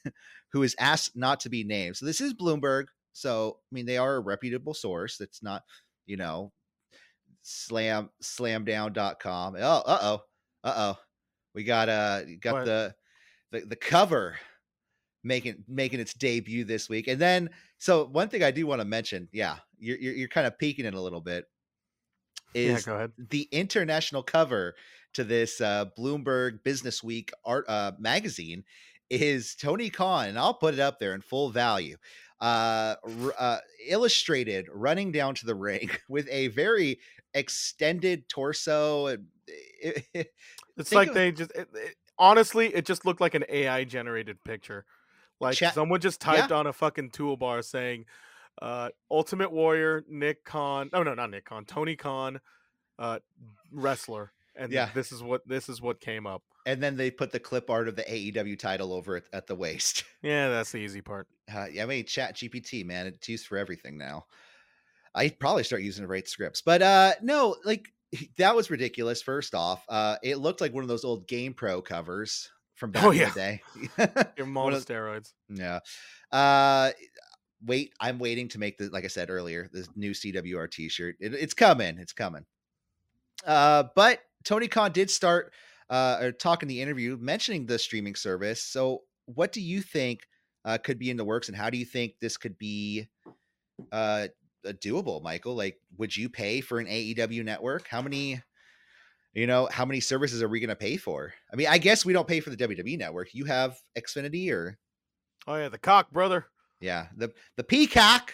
[0.51, 1.97] who is asked not to be named.
[1.97, 2.86] So this is Bloomberg.
[3.13, 5.21] So I mean, they are a reputable source.
[5.21, 5.63] It's not,
[6.06, 6.51] you know,
[7.41, 9.56] slam slamdown.com.
[9.58, 10.21] Oh, uh oh,
[10.63, 10.97] uh oh.
[11.54, 12.95] We got uh got the
[13.51, 14.38] the the cover
[15.23, 17.08] making making its debut this week.
[17.08, 20.47] And then, so one thing I do want to mention, yeah, you're you're, you're kind
[20.47, 21.45] of peeking it a little bit.
[22.54, 24.75] Is yeah, the international cover
[25.13, 28.63] to this uh, Bloomberg Business Week art uh, magazine
[29.10, 31.97] is Tony Khan, and I'll put it up there in full value.
[32.39, 32.95] Uh,
[33.38, 36.99] uh, illustrated running down to the ring with a very
[37.34, 39.08] extended torso.
[39.08, 39.22] It,
[40.13, 40.34] it,
[40.78, 41.67] it's like of, they just it,
[42.17, 44.86] honestly, it just looked like an AI generated picture.
[45.39, 46.58] Like Chat- someone just typed yeah.
[46.58, 48.06] on a fucking toolbar saying,
[48.62, 50.89] uh, Ultimate Warrior, Nick Khan.
[50.94, 51.65] Oh no, not Nick Khan.
[51.65, 52.39] Tony Khan,
[53.00, 53.20] uh,
[53.72, 54.32] wrestler.
[54.56, 54.89] And yeah.
[54.94, 56.44] this is what this is what came up.
[56.65, 59.56] And then they put the clip art of the AEW title over at, at the
[59.56, 60.04] waist.
[60.22, 61.28] Yeah, that's the easy part.
[61.54, 64.26] Uh, yeah, I mean, Chat GPT, man, it's used for everything now.
[65.13, 67.89] I'd probably start using the right scripts, but uh, no, like
[68.38, 69.21] that was ridiculous.
[69.21, 72.93] First off, uh, it looked like one of those old Game Pro covers from oh,
[72.93, 73.24] back oh, yeah.
[73.24, 73.62] in the day.
[74.38, 75.34] You're on steroids.
[75.50, 75.80] Yeah.
[76.32, 76.91] Uh,
[77.65, 81.15] wait, I'm waiting to make the like I said earlier, this new CWR T-shirt.
[81.19, 81.97] It, it's coming.
[81.97, 82.45] It's coming.
[83.45, 85.54] Uh, but Tony Khan did start
[85.89, 88.63] uh, or talk in the interview mentioning the streaming service.
[88.63, 90.21] So, what do you think
[90.65, 93.08] uh, could be in the works, and how do you think this could be
[93.91, 94.28] uh,
[94.65, 95.56] doable, Michael?
[95.56, 97.88] Like, would you pay for an AEW network?
[97.88, 98.41] How many
[99.34, 101.34] you know how many services are we going to pay for?
[101.52, 103.34] I mean i guess we don't pay for the wwe network.
[103.34, 104.78] You have xfinity or
[105.47, 106.47] oh yeah the cock brother.
[106.80, 108.34] Yeah the the peacock.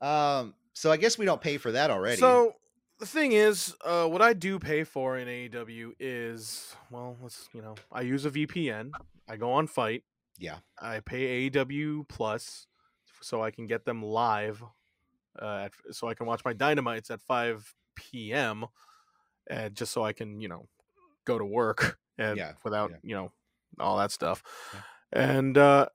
[0.00, 2.16] Um so i guess we don't pay for that already.
[2.16, 2.54] So
[2.98, 7.60] the thing is uh what i do pay for in aew is well let's you
[7.60, 8.90] know i use a vpn
[9.28, 10.04] i go on FITE.
[10.38, 10.58] yeah.
[10.80, 12.66] I pay aew plus
[13.20, 14.62] so i can get them live
[15.40, 18.66] uh, at, so i can watch my dynamites at 5 p.m
[19.46, 20.68] and just so I can, you know,
[21.24, 22.96] go to work and yeah, without, yeah.
[23.02, 23.32] you know,
[23.78, 24.42] all that stuff.
[24.72, 25.30] Yeah.
[25.36, 25.86] And uh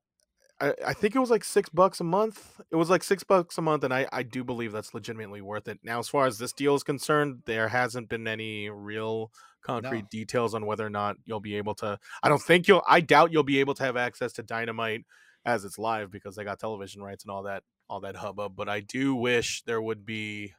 [0.61, 2.59] I, I think it was like six bucks a month.
[2.69, 5.69] It was like six bucks a month, and I, I do believe that's legitimately worth
[5.69, 5.79] it.
[5.83, 10.07] Now, as far as this deal is concerned, there hasn't been any real concrete no.
[10.11, 11.97] details on whether or not you'll be able to.
[12.21, 12.83] I don't think you'll.
[12.89, 15.05] I doubt you'll be able to have access to Dynamite
[15.45, 18.55] as it's live because they got television rights and all that all that hubbub.
[18.55, 20.53] But I do wish there would be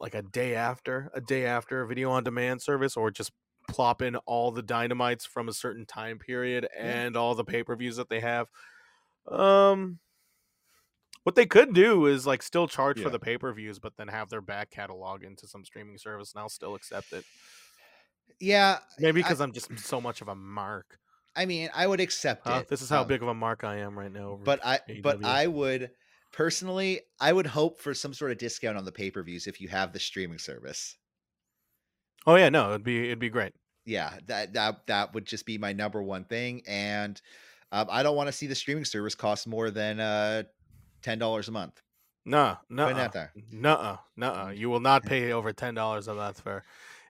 [0.00, 3.32] like a day after, a day after a video on demand service, or just
[3.68, 7.74] plop in all the dynamites from a certain time period and all the pay per
[7.76, 8.48] views that they have.
[9.28, 9.98] Um,
[11.24, 13.04] what they could do is like still charge yeah.
[13.04, 16.32] for the pay per views, but then have their back catalog into some streaming service,
[16.32, 17.24] and I'll still accept it.
[18.38, 20.98] Yeah, maybe because I'm just so much of a mark.
[21.36, 22.60] I mean, I would accept huh?
[22.60, 22.68] it.
[22.68, 24.38] This is how um, big of a mark I am right now.
[24.42, 25.02] But I, AEW.
[25.02, 25.90] but I would
[26.32, 29.60] personally, I would hope for some sort of discount on the pay per views if
[29.60, 30.96] you have the streaming service.
[32.26, 33.52] Oh yeah, no, it'd be it'd be great.
[33.84, 37.20] Yeah, that that that would just be my number one thing, and
[37.70, 40.42] um, I don't want to see the streaming service cost more than uh,
[41.02, 41.80] ten dollars a month.
[42.24, 42.88] No, no,
[43.52, 46.64] no, no, You will not pay over ten dollars a month for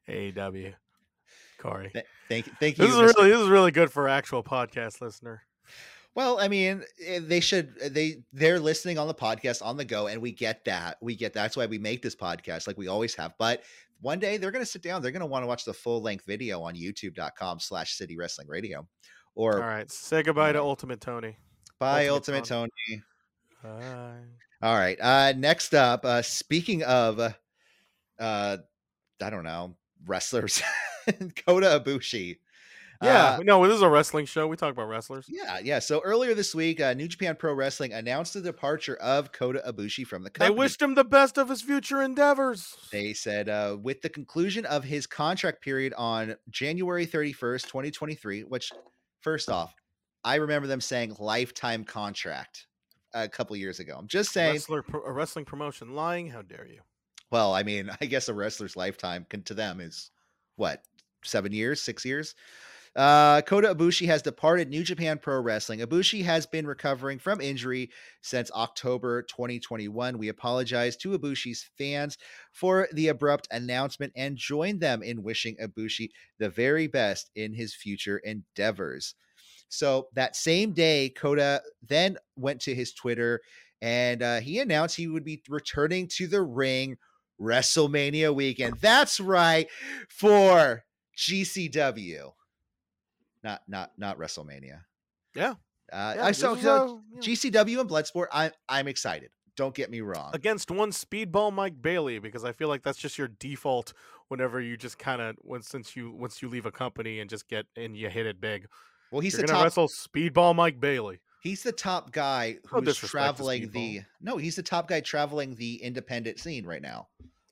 [0.08, 0.74] AEW.
[1.66, 2.86] Corey, Th- thank, thank you.
[2.86, 5.42] This is really this is really good for actual podcast listener.
[6.14, 9.84] Well, I mean, eh, they should eh, they they're listening on the podcast on the
[9.84, 10.96] go, and we get that.
[11.02, 13.34] We get that's why we make this podcast like we always have.
[13.38, 13.64] But
[14.00, 16.62] one day they're gonna sit down, they're gonna want to watch the full length video
[16.62, 18.86] on youtube.com slash city wrestling radio.
[19.34, 21.36] Or all right, say goodbye to Ultimate Tony.
[21.78, 23.02] Bye, Ultimate, Ultimate Tony.
[23.62, 23.80] Tony.
[23.80, 24.66] Bye.
[24.66, 24.98] All right.
[25.00, 27.32] Uh next up, uh speaking of uh
[28.18, 29.76] I don't know,
[30.06, 30.62] wrestlers,
[31.46, 32.38] Kota Ibushi
[33.02, 34.46] yeah, uh, no, this is a wrestling show.
[34.46, 35.26] We talk about wrestlers.
[35.28, 35.78] Yeah, yeah.
[35.78, 40.06] So earlier this week, uh, New Japan Pro Wrestling announced the departure of Kota Ibushi
[40.06, 40.54] from the company.
[40.54, 42.76] They wished him the best of his future endeavors.
[42.90, 48.72] They said, uh, with the conclusion of his contract period on January 31st, 2023, which,
[49.20, 49.74] first off,
[50.24, 52.66] I remember them saying lifetime contract
[53.14, 53.96] a couple years ago.
[53.98, 54.54] I'm just saying.
[54.54, 56.28] Wrestler, a wrestling promotion lying.
[56.30, 56.80] How dare you?
[57.30, 60.10] Well, I mean, I guess a wrestler's lifetime can, to them is
[60.56, 60.82] what
[61.24, 62.34] seven years, six years.
[62.96, 65.80] Uh, Kota Ibushi has departed New Japan Pro Wrestling.
[65.80, 67.90] Ibushi has been recovering from injury
[68.22, 70.16] since October 2021.
[70.16, 72.16] We apologize to Ibushi's fans
[72.52, 76.08] for the abrupt announcement and join them in wishing Ibushi
[76.38, 79.14] the very best in his future endeavors.
[79.68, 83.42] So that same day, Kota then went to his Twitter
[83.82, 86.96] and uh, he announced he would be returning to the ring
[87.38, 88.78] WrestleMania weekend.
[88.80, 89.68] That's right,
[90.08, 90.85] for
[91.16, 92.32] GCW
[93.46, 94.80] not not not WrestleMania.
[95.34, 95.54] Yeah.
[95.92, 97.20] Uh, Yeah, I saw so uh, yeah.
[97.20, 98.26] GCW and Bloodsport.
[98.32, 99.30] I'm I'm excited.
[99.56, 100.32] Don't get me wrong.
[100.34, 103.94] against one speedball Mike Bailey because I feel like that's just your default
[104.28, 107.48] whenever you just kind of once since you once you leave a company and just
[107.48, 108.66] get and you hit it big.
[109.10, 109.62] Well, he's gonna top.
[109.64, 111.20] wrestle speedball Mike Bailey.
[111.40, 114.02] He's the top guy who's to traveling the.
[114.20, 117.06] No, he's the top guy traveling the independent scene right now.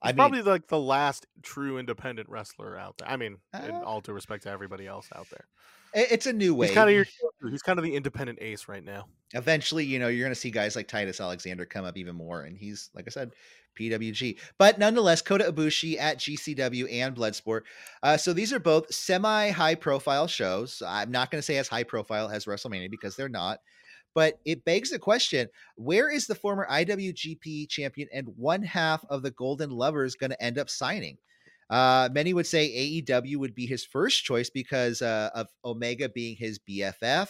[0.05, 3.09] He's I mean, probably like the last true independent wrestler out there.
[3.09, 5.47] I mean, in Uh, all due respect to everybody else out there.
[5.95, 6.67] it's a new way.
[6.67, 7.07] He's kind of your
[7.51, 9.07] he's kind of the independent ace right now.
[9.33, 12.43] eventually, you know, you're going to see guys like Titus Alexander come up even more,
[12.43, 13.33] and he's like I said,
[13.79, 14.39] PWG.
[14.59, 17.63] But nonetheless, Kota Ibushi at GCW and Bloodsport.
[18.03, 20.83] Uh, so these are both semi-high profile shows.
[20.87, 23.61] I'm not going to say as high profile as WrestleMania because they're not.
[24.15, 29.23] But it begs the question: Where is the former IWGP champion and one half of
[29.23, 31.19] the Golden Lovers going to end up signing?
[31.71, 32.69] Uh, many would say
[33.07, 37.29] AEW would be his first choice because uh, of Omega being his BFF.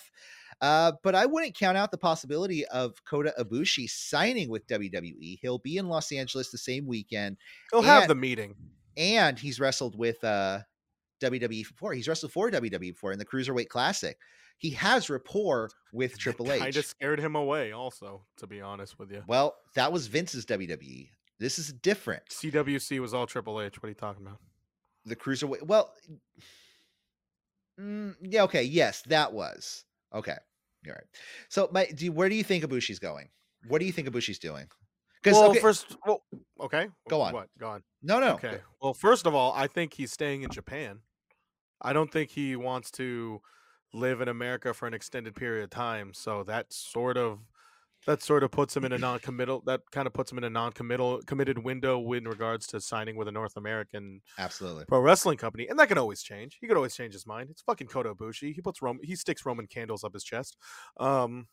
[0.60, 5.38] Uh, but I wouldn't count out the possibility of Kota Ibushi signing with WWE.
[5.40, 7.36] He'll be in Los Angeles the same weekend,
[7.70, 8.54] He'll have the meeting.
[8.96, 10.60] and he's wrestled with uh,
[11.20, 11.92] WWE before.
[11.92, 14.16] He's wrestled for WWE before in the Cruiserweight Classic.
[14.58, 16.60] He has rapport with Triple H.
[16.60, 19.22] Kind of scared him away, also, to be honest with you.
[19.26, 21.08] Well, that was Vince's WWE.
[21.38, 22.22] This is different.
[22.30, 23.82] CWC was all Triple H.
[23.82, 24.38] What are you talking about?
[25.04, 25.66] The Cruiserweight.
[25.66, 25.92] Well,
[27.80, 29.84] mm, yeah, okay, yes, that was
[30.14, 30.36] okay.
[30.86, 31.04] All right.
[31.48, 33.28] So, my, do where do you think Ibushi's going?
[33.68, 34.66] What do you think Ibushi's doing?
[35.24, 36.22] Because Well, okay, first, well,
[36.60, 37.32] okay, Go on.
[37.32, 37.48] What?
[37.58, 37.82] Go on.
[38.02, 38.58] no, no, Okay.
[38.82, 41.00] Well, first of all, I think he's staying in Japan.
[41.80, 43.40] I don't think he wants to
[43.94, 46.12] live in America for an extended period of time.
[46.12, 47.38] So that sort of
[48.06, 49.62] that sort of puts him in a non-committal.
[49.64, 53.28] That kind of puts him in a non-committal committed window in regards to signing with
[53.28, 54.84] a North American absolutely.
[54.86, 56.58] pro wrestling company, and that can always change.
[56.60, 57.48] He could always change his mind.
[57.50, 58.54] It's fucking Kota Ibushi.
[58.54, 59.02] He puts Roman.
[59.02, 60.58] He sticks Roman candles up his chest.
[61.00, 61.46] Um,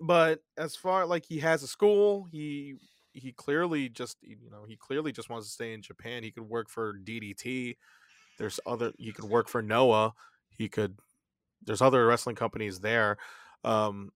[0.00, 2.76] but as far like he has a school, he
[3.12, 6.22] he clearly just you know he clearly just wants to stay in Japan.
[6.22, 7.76] He could work for DDT.
[8.38, 8.92] There's other.
[8.98, 10.14] He could work for Noah.
[10.48, 10.98] He could.
[11.64, 13.18] There's other wrestling companies there.
[13.64, 14.12] Um,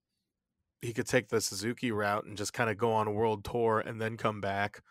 [0.81, 3.79] he could take the Suzuki route and just kind of go on a world tour
[3.79, 4.81] and then come back.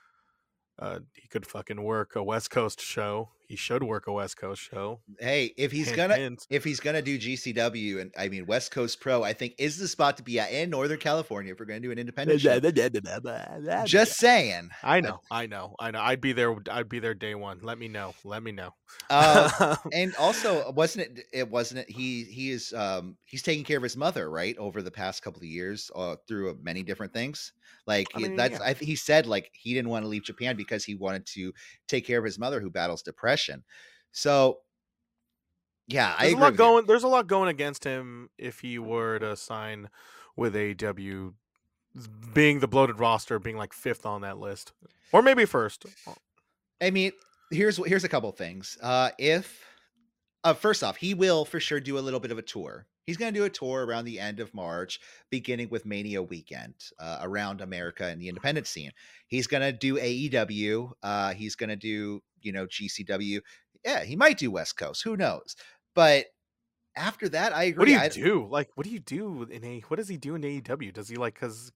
[0.79, 3.31] Uh, he could fucking work a West Coast show.
[3.49, 5.01] He should work a West Coast show.
[5.19, 6.47] Hey, if he's Hint, gonna hint.
[6.51, 9.89] if he's gonna do GCW and I mean West Coast Pro, I think is the
[9.89, 12.61] spot to be at in Northern California if we're gonna do an independent show.
[13.87, 14.71] Just saying.
[14.83, 16.01] I know, I know, I know.
[16.01, 16.57] I'd be there.
[16.71, 17.61] I'd be there day one.
[17.63, 18.15] Let me know.
[18.25, 18.71] Let me know.
[19.11, 21.27] Uh, and also, wasn't it?
[21.33, 21.91] It wasn't it.
[21.91, 25.41] He he is um he's taking care of his mother right over the past couple
[25.41, 27.53] of years uh, through uh, many different things.
[27.87, 28.67] Like I mean, that's yeah.
[28.67, 31.53] I he said like he didn't want to leave Japan because he wanted to
[31.89, 33.34] take care of his mother who battles depression.
[34.13, 34.59] So
[35.87, 36.59] yeah, I there's a agree lot with you.
[36.59, 36.87] going.
[36.87, 39.91] There's a lot going against him if he were to sign
[40.37, 41.35] with AEW,
[42.33, 44.73] being the bloated roster, being like fifth on that list,
[45.13, 45.85] or maybe first.
[46.81, 47.13] I mean,
[47.51, 48.79] here's here's a couple things.
[48.83, 49.63] Uh, if
[50.43, 52.87] uh, first off, he will for sure do a little bit of a tour.
[53.07, 56.75] He's going to do a tour around the end of March, beginning with Mania weekend
[56.99, 58.93] uh, around America and the independent scene.
[59.27, 60.91] He's going to do AEW.
[61.03, 63.41] Uh, he's going to do you know GCW.
[63.85, 65.03] Yeah, he might do West Coast.
[65.03, 65.57] Who knows?
[65.95, 66.27] But
[66.97, 67.81] after that, I agree.
[67.81, 68.47] What do you I- do?
[68.51, 69.81] Like, what do you do in a?
[69.89, 70.93] What does he do in AEW?
[70.93, 71.35] Does he like?
[71.35, 71.73] Because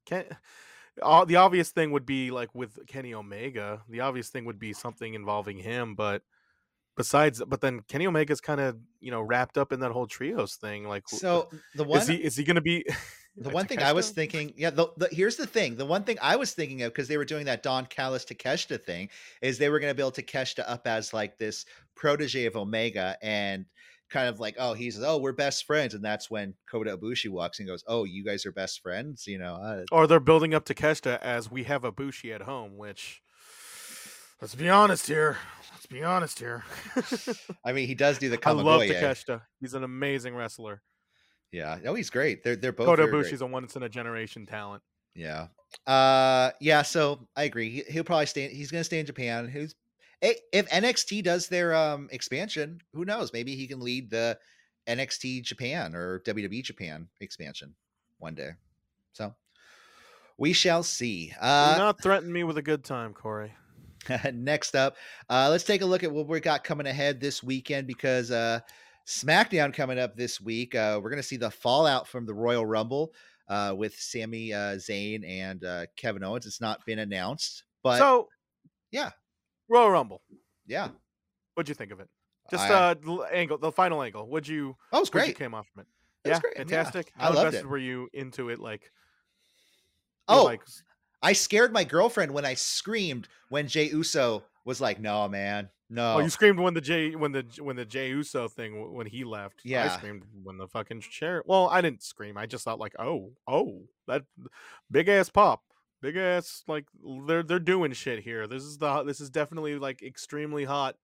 [1.02, 3.82] uh, the obvious thing would be like with Kenny Omega.
[3.88, 6.22] The obvious thing would be something involving him, but
[6.96, 10.56] besides, but then Kenny Omega's kind of you know wrapped up in that whole trios
[10.56, 10.88] thing.
[10.88, 12.84] Like, So the one is he is he going to be?
[13.40, 15.76] The one thing I was thinking, yeah, the, the, here's the thing.
[15.76, 18.82] The one thing I was thinking of because they were doing that Don Callis Takeshita
[18.82, 19.08] thing
[19.42, 21.64] is they were going to build Takeshita up as like this
[21.94, 23.66] protege of Omega and
[24.10, 27.58] kind of like, oh, he's oh, we're best friends, and that's when Kota Ibushi walks
[27.58, 29.54] and goes, oh, you guys are best friends, you know.
[29.54, 33.22] Uh, or they're building up Takeshita as we have a Bushi at home, which.
[34.40, 35.36] Let's be honest here.
[35.72, 36.64] Let's be honest here.
[37.64, 39.00] I mean, he does do the I love Kamigoye.
[39.00, 39.42] Takeshita.
[39.60, 40.82] He's an amazing wrestler.
[41.52, 41.78] Yeah.
[41.86, 42.44] Oh, he's great.
[42.44, 43.04] They're they're both Kota.
[43.04, 44.82] Ibushi's a once in a generation talent.
[45.14, 45.48] Yeah.
[45.86, 47.70] Uh yeah, so I agree.
[47.70, 49.48] He, he'll probably stay he's going to stay in Japan.
[49.48, 49.74] Who's
[50.22, 53.32] eh, if NXT does their um expansion, who knows?
[53.32, 54.38] Maybe he can lead the
[54.86, 57.74] NXT Japan or WWE Japan expansion
[58.18, 58.50] one day.
[59.12, 59.34] So
[60.38, 61.32] we shall see.
[61.40, 63.52] Uh, Do not threaten me with a good time, Corey.
[64.32, 64.96] next up,
[65.28, 68.60] uh let's take a look at what we got coming ahead this weekend because uh
[69.08, 70.74] SmackDown coming up this week.
[70.74, 73.12] Uh we're going to see the fallout from the Royal Rumble
[73.48, 76.44] uh with Sami uh Zayn and uh Kevin Owens.
[76.46, 78.28] It's not been announced, but so
[78.90, 79.10] yeah,
[79.68, 80.20] Royal Rumble.
[80.66, 80.88] yeah.
[81.54, 82.08] What'd you think of it?
[82.50, 82.94] Just I- uh
[83.32, 84.26] angle, the final angle.
[84.28, 84.76] What'd you?
[84.92, 85.86] Oh, it was What'd you came off from it?
[86.24, 86.58] It yeah, great, yeah.
[86.60, 87.12] fantastic.
[87.18, 87.70] I How loved invested it.
[87.70, 88.58] were you into it?
[88.58, 88.90] Like,
[90.28, 90.60] Oh, like
[91.22, 96.16] I scared my girlfriend when I screamed when Jay Uso was like, "No, man, no."
[96.16, 99.24] oh, you screamed when the Jay when the when the Jay Uso thing when he
[99.24, 99.62] left.
[99.64, 101.42] Yeah, I screamed when the fucking chair.
[101.46, 102.36] Well, I didn't scream.
[102.36, 104.24] I just thought like, oh, oh, that
[104.90, 105.62] big ass pop,
[106.02, 106.84] big ass like
[107.26, 108.46] they're they're doing shit here.
[108.46, 110.96] This is the this is definitely like extremely hot,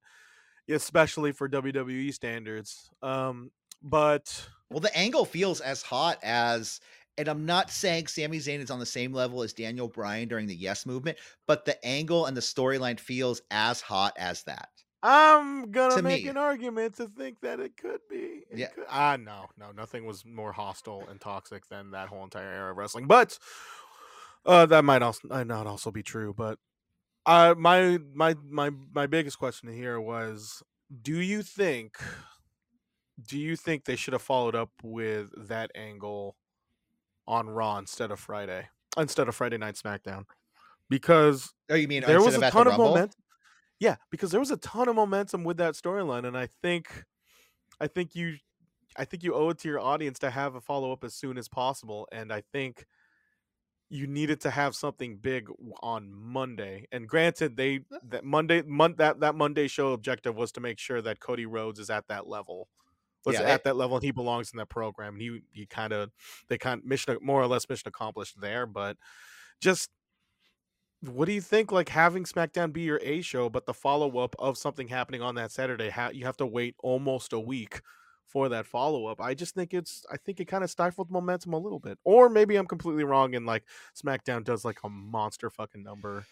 [0.69, 2.91] especially for WWE standards.
[3.03, 3.51] Um,
[3.83, 6.81] but well, the angle feels as hot as,
[7.19, 10.47] and I'm not saying Sami Zayn is on the same level as Daniel Bryan during
[10.47, 14.69] the Yes movement, but the angle and the storyline feels as hot as that.
[15.03, 16.31] I'm gonna To make me.
[16.31, 18.45] an argument to think that it could be.
[18.51, 18.69] It Yeah.
[18.69, 22.71] could- Ah, no, no, nothing was more hostile and toxic than that whole entire era
[22.71, 23.07] of wrestling.
[23.07, 23.39] But
[24.47, 26.33] uh, that might also might not also be true.
[26.35, 26.59] But
[27.27, 30.63] uh, my my my my biggest question here was:
[31.03, 31.97] Do you think?
[33.23, 36.37] Do you think they should have followed up with that angle
[37.27, 38.69] on Raw instead of Friday,
[38.99, 40.25] instead of Friday Night SmackDown?
[40.91, 43.21] Because Oh, you mean there was a of at the ton of momentum.
[43.81, 47.05] Yeah, because there was a ton of momentum with that storyline, and I think,
[47.81, 48.37] I think you,
[48.97, 51.37] I think you owe it to your audience to have a follow up as soon
[51.39, 52.87] as possible, and I think
[53.91, 55.49] you needed to have something big
[55.83, 56.87] on Monday.
[56.93, 61.03] And granted, they that Monday mon- that that Monday show objective was to make sure
[61.03, 62.69] that Cody Rhodes is at that level.
[63.25, 65.15] Was Yeah, at that level and he belongs in that program.
[65.15, 66.11] And he he kind of
[66.49, 68.97] they kind of mission more or less mission accomplished there, but
[69.61, 69.91] just
[71.01, 74.57] what do you think like having smackdown be your a show but the follow-up of
[74.57, 77.81] something happening on that saturday ha- you have to wait almost a week
[78.25, 81.59] for that follow-up i just think it's i think it kind of stifled momentum a
[81.59, 83.65] little bit or maybe i'm completely wrong and like
[83.95, 86.27] smackdown does like a monster fucking number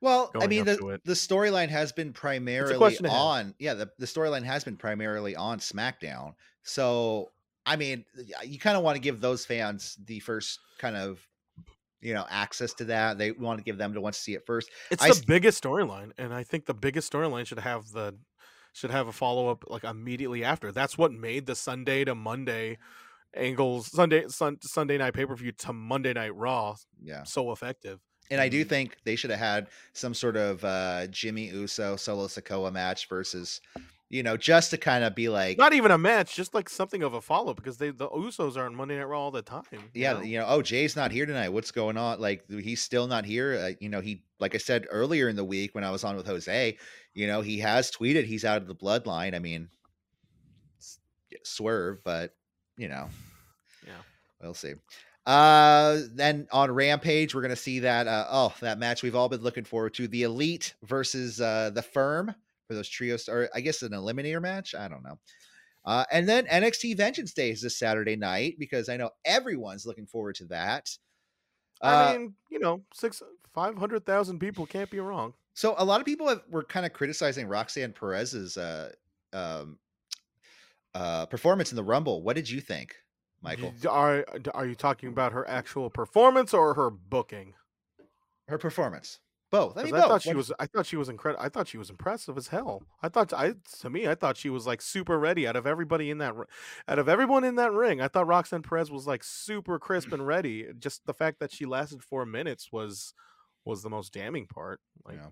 [0.00, 4.62] Well, I mean, the, the storyline has been primarily on, yeah, the, the storyline has
[4.62, 6.34] been primarily on SmackDown.
[6.62, 7.30] So,
[7.66, 8.04] I mean,
[8.44, 11.20] you kind of want to give those fans the first kind of,
[12.00, 13.18] you know, access to that.
[13.18, 14.70] They want to give them to want to see it first.
[14.90, 18.14] it's I the biggest storyline and i think the biggest storyline should have the
[18.72, 22.78] should have a follow-up like immediately after that's what made the sunday to monday
[23.34, 27.24] angles sunday sun, sunday night pay-per-view to monday night raw Yeah.
[27.24, 28.68] so effective And I do Mhm.
[28.68, 33.60] think they should have had some sort of uh Jimmy Uso Solo Sikoa match versus,
[34.10, 37.02] you know, just to kind of be like, not even a match, just like something
[37.02, 39.62] of a follow because they the Usos are on Monday Night Raw all the time.
[39.72, 40.20] you yeah, know?
[40.22, 41.48] you know, oh, Jay's not here tonight.
[41.50, 42.20] What's going on?
[42.20, 43.54] Like, he's still not here.
[43.58, 46.16] Uh, you know, he, like I said earlier in the week when I was on
[46.16, 46.76] with Jose,
[47.14, 49.34] you know, he has tweeted he's out of the bloodline.
[49.34, 49.68] I mean,
[51.44, 52.34] swerve, but
[52.76, 53.08] you know,
[53.86, 54.00] Yeah.
[54.40, 54.74] we'll see.
[55.28, 58.06] Uh, then on Rampage, we're gonna see that.
[58.08, 61.82] Uh, oh, that match we've all been looking forward to: the Elite versus uh the
[61.82, 62.34] Firm
[62.66, 64.74] for those trios, or I guess an eliminator match.
[64.74, 65.18] I don't know.
[65.84, 70.06] Uh, and then NXT Vengeance Day is this Saturday night because I know everyone's looking
[70.06, 70.88] forward to that.
[71.82, 73.22] I Uh, mean, you know, six
[73.52, 75.34] five hundred thousand people can't be wrong.
[75.54, 78.92] so a lot of people have, were kind of criticizing Roxanne Perez's uh,
[79.34, 79.78] um,
[80.94, 82.22] uh, performance in the Rumble.
[82.22, 82.96] What did you think,
[83.40, 83.72] Michael?
[83.88, 84.24] Are
[84.54, 87.54] are you talking about her actual performance or her booking?
[88.48, 89.20] Her performance,
[89.50, 89.76] both.
[89.76, 90.08] I 'Cause mean, I, both.
[90.08, 90.52] thought she was.
[90.58, 91.44] I thought she was incredible.
[91.44, 92.82] I thought she was impressive as hell.
[93.02, 93.32] I thought.
[93.32, 95.46] I to me, I thought she was like super ready.
[95.46, 96.34] Out of everybody in that,
[96.88, 100.26] out of everyone in that ring, I thought Roxanne Perez was like super crisp and
[100.26, 100.68] ready.
[100.78, 103.14] Just the fact that she lasted four minutes was
[103.64, 104.80] was the most damning part.
[105.04, 105.30] Like, Yeah.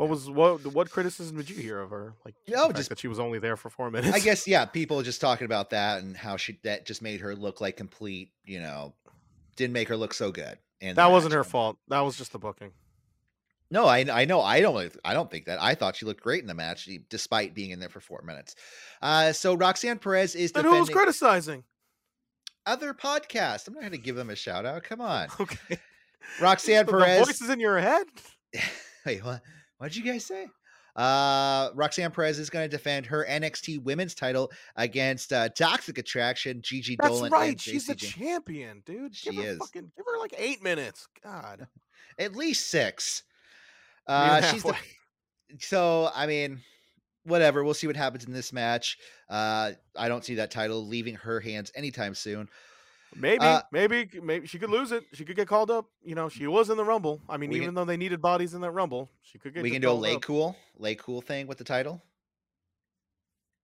[0.00, 2.14] What was what what criticism did you hear of her?
[2.24, 4.14] Like, No, fact just- that she was only there for four minutes.
[4.14, 7.34] I guess yeah, people just talking about that and how she that just made her
[7.36, 8.30] look like complete.
[8.44, 8.94] You know,
[9.56, 10.56] didn't make her look so good.
[10.80, 11.76] And that wasn't her fault.
[11.88, 12.70] That was just the booking.
[13.70, 15.60] No, I I know I don't I don't think that.
[15.62, 18.54] I thought she looked great in the match, despite being in there for four minutes.
[19.02, 21.62] Uh, so Roxanne Perez is And who was criticizing?
[22.66, 23.68] other podcast.
[23.68, 24.82] I'm not going to give them a shout out.
[24.82, 25.78] Come on, Okay,
[26.40, 27.18] Roxanne Perez.
[27.20, 28.06] the voices in your head.
[29.06, 29.42] Wait, what?
[29.80, 30.46] What did you guys say?
[30.94, 36.60] Uh, Roxanne Perez is going to defend her NXT Women's title against uh, Toxic Attraction,
[36.60, 37.32] Gigi That's Dolan.
[37.32, 37.58] right.
[37.58, 39.16] She's the champion, dude.
[39.16, 39.56] She give her is.
[39.56, 41.08] Fucking, give her like eight minutes.
[41.24, 41.66] God.
[42.18, 43.22] At least six.
[44.06, 44.74] Uh, she's the,
[45.58, 46.60] so I mean,
[47.24, 47.64] whatever.
[47.64, 48.98] We'll see what happens in this match.
[49.30, 52.50] Uh, I don't see that title leaving her hands anytime soon.
[53.16, 55.04] Maybe, Uh, maybe, maybe she could lose it.
[55.14, 55.86] She could get called up.
[56.02, 57.20] You know, she was in the Rumble.
[57.28, 59.62] I mean, even can- though they needed bodies in that Rumble, she could get.
[59.64, 60.22] we can do a lay up.
[60.22, 62.02] cool, lay cool thing with the title.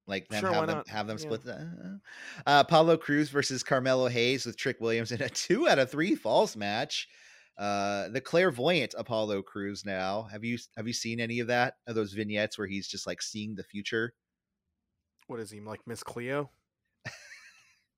[0.08, 1.22] Like them Sure, have them have them Yeah.
[1.24, 1.42] split.
[1.42, 2.00] The,
[2.46, 6.14] uh, Apollo Crews versus Carmelo Hayes with Trick Williams in a two out of three
[6.14, 7.08] falls match.
[7.58, 9.84] Uh, the clairvoyant Apollo Crews.
[9.84, 11.78] Now, have you have you seen any of that?
[11.86, 14.14] Of those vignettes where he's just like seeing the future?
[15.26, 16.50] What is he like, Miss Cleo?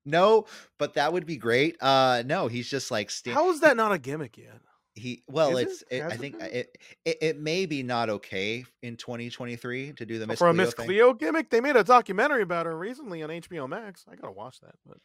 [0.09, 0.47] No,
[0.79, 1.77] but that would be great.
[1.81, 4.61] Uh, no, he's just like sta- How is that not a gimmick yet?
[4.99, 6.49] he well Is it's it, i it think been?
[6.49, 10.53] it, it it may be not okay in 2023 to do the Miss For a
[10.53, 10.87] Cleo Miss thing.
[10.87, 14.05] Cleo gimmick, they made a documentary about her recently on HBO Max.
[14.11, 14.75] I gotta watch that.
[14.85, 14.99] But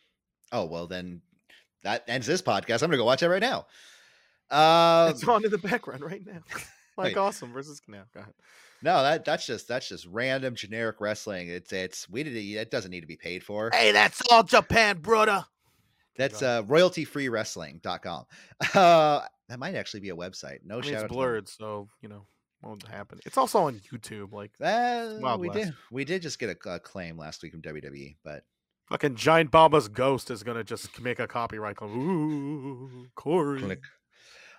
[0.51, 1.21] oh well then
[1.83, 3.65] that ends this podcast i'm gonna go watch it right now
[4.49, 6.39] um it's on in the background right now.
[6.97, 7.17] like wait.
[7.17, 8.03] awesome versus now.
[8.13, 8.33] Go ahead.
[8.83, 12.91] No that that's just that's just random generic wrestling it's it's we did it doesn't
[12.91, 15.45] need to be paid for Hey, that's all Japan, brother.
[16.17, 18.25] that's go uh royaltyfreewrestling.com
[18.75, 21.49] uh that might actually be a website no I mean, shout it's out to blurred,
[21.49, 22.25] so you know
[22.61, 23.19] won't happen.
[23.25, 24.31] It's also on YouTube.
[24.31, 25.59] Like Uh, we West.
[25.59, 28.43] did we did just get a, a claim last week from wwe but
[28.89, 31.91] fucking Giant Baba's ghost is gonna just make a copyright claim.
[31.99, 33.59] Ooh, Corey.
[33.61, 33.81] Click.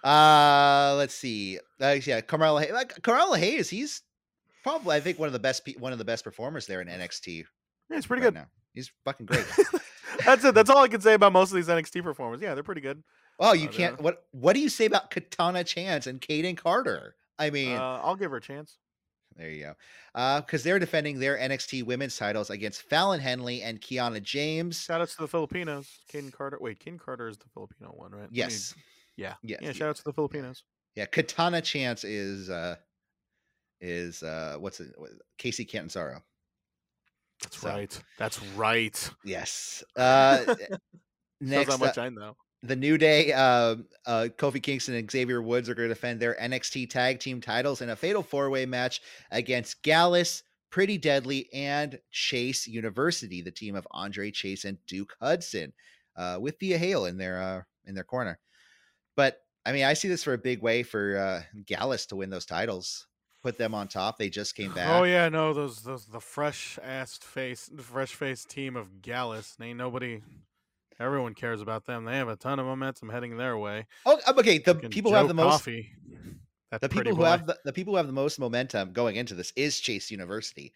[0.02, 1.58] Uh, let's see.
[1.80, 2.58] Uh, yeah, Carmelo.
[2.58, 4.02] Hay- Like Carmelo Hayes, he's
[4.64, 6.88] probably I think one of the best pe- one of the best performers there in
[6.88, 7.44] NXT.
[7.90, 8.40] Yeah, it's pretty right good.
[8.40, 8.46] now.
[8.72, 9.46] He's fucking great.
[10.24, 10.54] That's it.
[10.54, 12.40] That's all I can say about most of these NXT performers.
[12.40, 13.02] Yeah, they're pretty good.
[13.38, 14.00] oh, you Uh, can't.
[14.00, 17.14] What What do you say about Katana Chance and Kayden Carter?
[17.38, 18.78] I mean, Uh, I'll give her a chance.
[19.36, 19.74] there you go.
[20.14, 24.80] Uh, because they're defending their NXT Women's titles against Fallon Henley and Kiana James.
[24.80, 25.88] Shout outs to the Filipinos.
[26.12, 26.58] Kayden Carter.
[26.60, 28.22] Wait, Kayden Carter is the Filipino one, right?
[28.22, 28.74] Let me- Yes.
[29.16, 29.34] yeah.
[29.42, 29.58] Yes.
[29.62, 29.72] Yeah.
[29.72, 30.62] Shout outs to the Filipinos.
[30.94, 31.06] Yeah.
[31.06, 32.76] Katana Chance is uh
[33.84, 34.94] is uh what's it?
[35.38, 36.22] Kacy Catanzaro.
[37.42, 38.02] That's So- right.
[38.18, 39.10] That's right.
[39.24, 39.84] Yes.
[39.96, 40.54] Uh,
[41.40, 42.36] next, how uh, I know.
[42.62, 43.76] the New Day, uh,
[44.06, 47.82] uh, Kofi Kingston and Xavier Woods are going to defend their NXT Tag Team titles
[47.82, 53.74] in a fatal four way match against Gallus, Pretty Deadly, and Chase University, the team
[53.74, 55.72] of Andre Chase and Duke Hudson,
[56.16, 58.38] uh, with Thea Hale in their uh, in their corner.
[59.16, 62.30] But I mean, I see this for a big way for uh, Gallus to win
[62.30, 63.06] those titles,
[63.44, 64.16] put them on top.
[64.18, 64.88] They just came back.
[64.88, 69.56] Oh yeah, no, those those the fresh ass face, the fresh face team of Gallus.
[69.60, 70.22] Ain't nobody.
[70.98, 72.04] Everyone cares about them.
[72.04, 73.86] They have a ton of momentum heading their way.
[74.06, 74.58] Oh, okay.
[74.58, 77.24] The people who have the most the people who boy.
[77.24, 80.72] have the, the people who have the most momentum going into this is Chase University.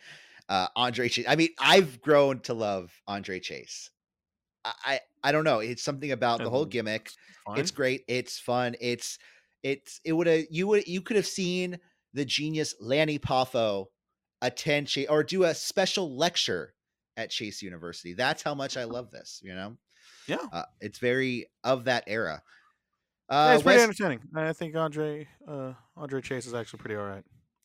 [0.49, 1.25] Uh, Andre Chase.
[1.29, 3.91] I mean, I've grown to love Andre Chase.
[4.65, 5.61] I I, I don't know.
[5.61, 7.11] It's something about the whole gimmick.
[7.47, 7.59] fine.
[7.59, 8.05] It's great.
[8.09, 8.77] It's fun.
[8.81, 9.19] It's
[9.63, 11.79] it's it would have you would you could have seen
[12.15, 13.87] the genius Lanny Poffo
[14.43, 16.75] attend Chase or do a special lecture
[17.17, 18.15] at Chase University.
[18.15, 19.41] That's how much I love this.
[19.43, 19.77] You know,
[20.27, 20.39] yeah.
[20.53, 22.43] uh, it's very of that era.
[23.31, 24.21] Yeah, Uh, it's pretty Wes- entertaining.
[24.35, 27.25] I think Andre uh, Andre Chase is actually pretty all right.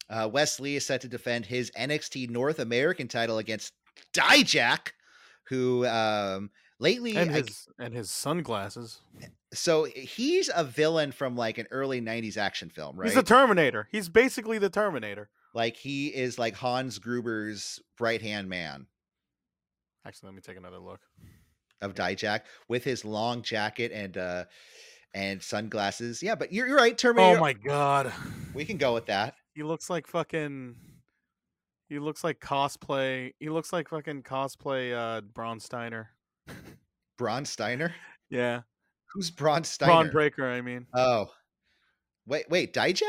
[0.10, 3.72] Uh, Wes Lee is set to defend his NXT North American title against
[4.14, 4.89] Dijak,
[5.48, 9.00] who um, lately, And I- his and his sunglasses.
[9.54, 13.06] So he's a villain from like an early '90s action film, right?
[13.06, 13.88] He's the Terminator.
[13.91, 15.30] He's basically the Terminator.
[15.54, 18.88] like he is like Hans Gruber's right hand man
[20.06, 20.99] Actually, let me take another look.
[21.82, 24.45] of Dijak with his long jacket and uh
[25.14, 26.24] and sunglasses.
[26.24, 27.38] Yeah, but you're, you're right, Terminator.
[27.38, 28.12] Oh my god.
[28.54, 29.36] We can go with that.
[29.54, 30.76] He looks like fucking.
[31.89, 33.34] He looks like cosplay.
[33.39, 34.93] He looks like fucking cosplay.
[34.93, 36.10] Uh, Braun Steiner.
[37.18, 37.93] Braun Steiner.
[38.30, 38.62] Yeah,
[39.14, 39.91] Who's Braun Steiner?
[39.91, 40.47] Bron Breakker.
[40.47, 41.30] I mean, Oh,
[42.26, 43.03] wait, wait, Dijak?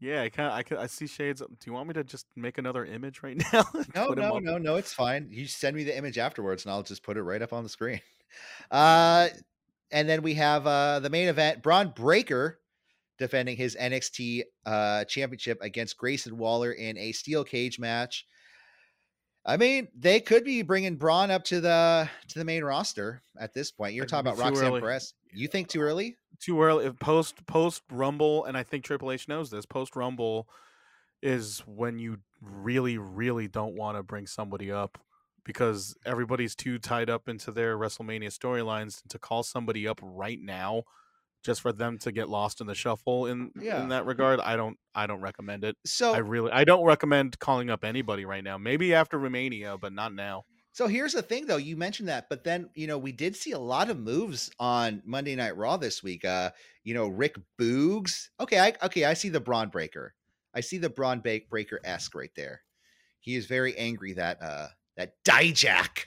[0.00, 0.22] yeah.
[0.22, 0.52] I kind.
[0.52, 0.78] I can.
[0.78, 1.40] I see shades.
[1.40, 3.64] Do you want me to just make another image right now?
[3.94, 5.28] No, no, no, no, it's fine.
[5.30, 7.68] You send me the image afterwards and I'll just put it right up on the
[7.68, 8.00] screen.
[8.70, 9.28] Uh
[9.90, 12.58] and then we have uh the main event, Bron Breakker
[13.18, 18.26] defending his NXT uh championship against Grayson Waller in a steel cage match.
[19.46, 23.54] I mean, they could be bringing Bron up to the to the main roster at
[23.54, 23.94] this point.
[23.94, 24.80] You're talking about Roxanne early.
[24.80, 25.14] Perez.
[25.32, 26.16] You think too early?
[26.40, 26.86] Too early.
[26.86, 29.64] if Post post Rumble, and I think Triple H knows this.
[29.64, 30.48] Post Rumble
[31.22, 34.98] is when you really, really don't want to bring somebody up
[35.44, 39.00] because everybody's too tied up into their WrestleMania storylines.
[39.08, 40.82] To call somebody up right now
[41.46, 43.82] just for them to get lost in the shuffle in Yeah.
[43.82, 45.76] in that regard, I don't I don't recommend it.
[45.86, 48.58] So I really I don't recommend calling up anybody right now.
[48.58, 50.44] Maybe after Romania, but not now.
[50.72, 51.56] So here's the thing, though.
[51.56, 55.00] You mentioned that, but then you know we did see a lot of moves on
[55.06, 56.24] Monday Night Raw this week.
[56.24, 56.50] Uh,
[56.84, 58.28] you know Rick Boogs.
[58.40, 60.14] Okay, I okay, I see the Bron Breakker.
[60.52, 62.62] I see the Braun ba- Breaker esque right there.
[63.20, 64.66] He is very angry that uh
[64.96, 66.06] that Dijak.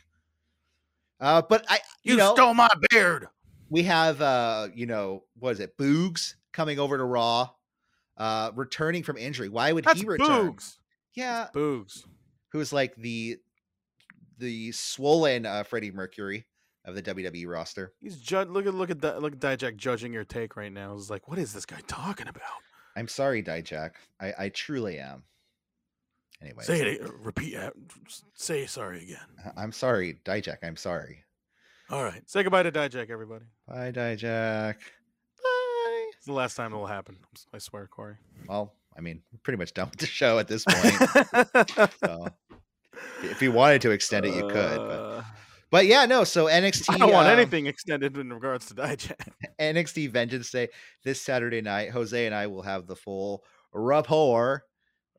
[1.19, 3.27] Uh, but I you, know stole my beard.
[3.69, 7.49] We have uh you know what is it Boogs coming over to Raw,
[8.17, 9.49] uh returning from injury.
[9.49, 10.53] Why would That's he return?
[10.53, 10.77] Boogs.
[11.13, 12.05] Yeah, Boogs.
[12.51, 13.37] who's like the
[14.37, 16.45] the swollen uh, Freddie Mercury
[16.85, 17.93] of the WWE roster.
[17.99, 20.95] He's ju- look at look at look at Dijak judging your take right now.
[20.95, 22.41] It's like, what is this guy talking about?
[22.95, 23.91] I'm sorry, Dijak.
[24.19, 25.23] I, I truly am.
[26.41, 27.01] Anyway, Say it.
[27.01, 27.55] uh, Repeat.
[27.55, 27.71] uh,
[28.33, 29.53] Say sorry again.
[29.57, 30.57] I'm sorry, Dijak.
[30.63, 31.25] I'm sorry.
[31.91, 32.21] All right.
[32.29, 33.45] Say goodbye to Dijak, everybody.
[33.67, 34.75] Bye, Dijak.
[34.75, 36.05] Bye.
[36.15, 37.15] It's the last time it'll happen.
[37.19, 38.15] I'm s- I swear, Corey.
[38.47, 41.91] Well, I mean, we're pretty much done with the show at this point.
[41.99, 42.27] so
[43.23, 44.77] if you wanted to extend it, you could.
[44.77, 45.23] But, Uh,
[45.71, 46.23] but yeah, no.
[46.25, 46.93] So NXT.
[46.93, 49.15] I don't want um, anything extended in regards to Dijak.
[49.59, 50.67] NXT Vengeance Day
[51.03, 51.89] this Saturday night.
[51.91, 54.63] Jose and I will have the full rapport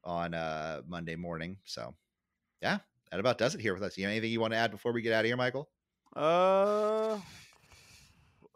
[0.05, 1.57] on uh Monday morning.
[1.65, 1.95] So
[2.63, 2.79] yeah,
[3.11, 3.97] that about does it here with us.
[3.99, 5.69] You know anything you want to add before we get out of here, Michael?
[6.17, 7.19] Uh,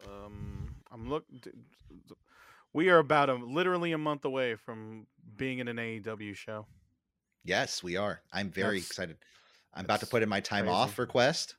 [0.07, 1.25] um, I'm look.
[2.73, 6.65] We are about a literally a month away from being in an AEW show.
[7.43, 8.21] Yes, we are.
[8.33, 9.17] I'm very That's- excited.
[9.73, 11.01] I'm about to put in my time off crazy.
[11.01, 11.55] request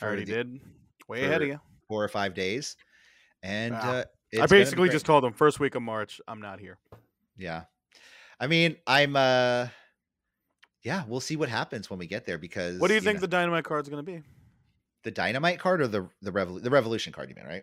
[0.00, 0.60] I already the- did.
[1.08, 1.60] Way ahead of you.
[1.86, 2.76] four or five days.
[3.42, 4.02] And Wow.
[4.34, 6.78] uh, I basically just told them first week of March, I'm not here.
[7.36, 7.64] Yeah.
[8.40, 9.68] I mean, I'm uh
[10.82, 13.20] yeah, we'll see what happens when we get there because What do you think know,
[13.22, 14.22] the Dynamite card's going to be?
[15.06, 17.62] The dynamite card or the the revol- the revolution card you mean, right?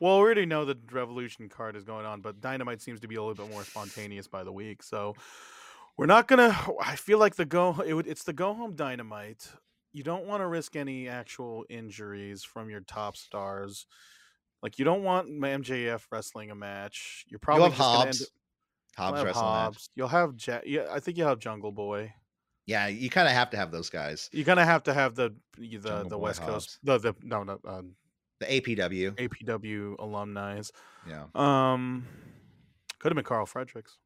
[0.00, 3.16] Well, we already know the Revolution card is going on, but Dynamite seems to be
[3.16, 4.82] a little bit more spontaneous by the week.
[4.82, 5.14] So
[5.96, 6.56] we're not gonna.
[6.82, 7.80] I feel like the go.
[7.86, 9.46] It would, it's the go home Dynamite.
[9.92, 13.86] You don't want to risk any actual injuries from your top stars.
[14.62, 17.24] Like you don't want MJF wrestling a match.
[17.28, 18.30] You're probably You'll have just
[18.96, 19.16] gonna end Hobbs.
[19.16, 19.34] you'll have match.
[19.34, 19.90] Hobbs.
[19.96, 20.86] You'll have ja- yeah.
[20.90, 22.14] I think you'll have Jungle Boy.
[22.66, 24.28] Yeah, you kind of have to have those guys.
[24.32, 26.50] You kind gonna have to have the the Jungle the Boy West Hobbs.
[26.50, 27.82] Coast the the no no uh,
[28.38, 29.12] The APW.
[29.16, 30.60] APW alumni.
[31.08, 31.24] Yeah.
[31.34, 32.06] Um,
[32.98, 33.98] could have been Karl Fredericks.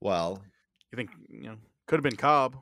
[0.00, 0.42] Well,
[0.92, 1.56] You think you know?
[1.86, 2.56] Could have been Cobb.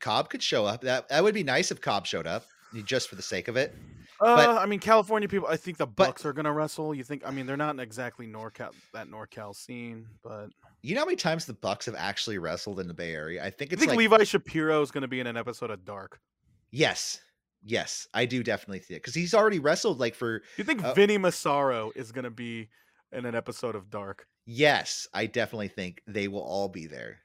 [0.00, 0.82] Cobb could show up.
[0.82, 2.44] That that would be nice if Cobb showed up,
[2.84, 3.74] just for the sake of it.
[4.20, 5.48] Uh, But- I mean, California people.
[5.48, 6.94] I think the but- Bucks are gonna wrestle.
[6.94, 7.22] You think?
[7.26, 10.48] I mean, they're not exactly NorCal that NorCal scene, but
[10.82, 13.44] You know how many times the Bucks have actually wrestled in the Bay Area?
[13.44, 13.80] I think it's.
[13.80, 16.20] I think like Levi Shapiro is gonna be in an episode of Dark.
[16.70, 17.20] yes,
[17.62, 20.94] yes, I do definitely see it because he's already wrestled like for You think Uh,
[20.94, 22.68] Vinny Massaro is gonna be
[23.12, 24.26] in an episode of Dark?
[24.46, 27.20] yes, I definitely think they will all be there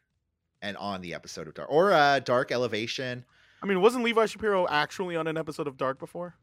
[0.62, 3.26] and on the episode of Dark or uh Dark Elevation.
[3.62, 6.36] I mean, wasn't Levi Shapiro actually on an episode of Dark before?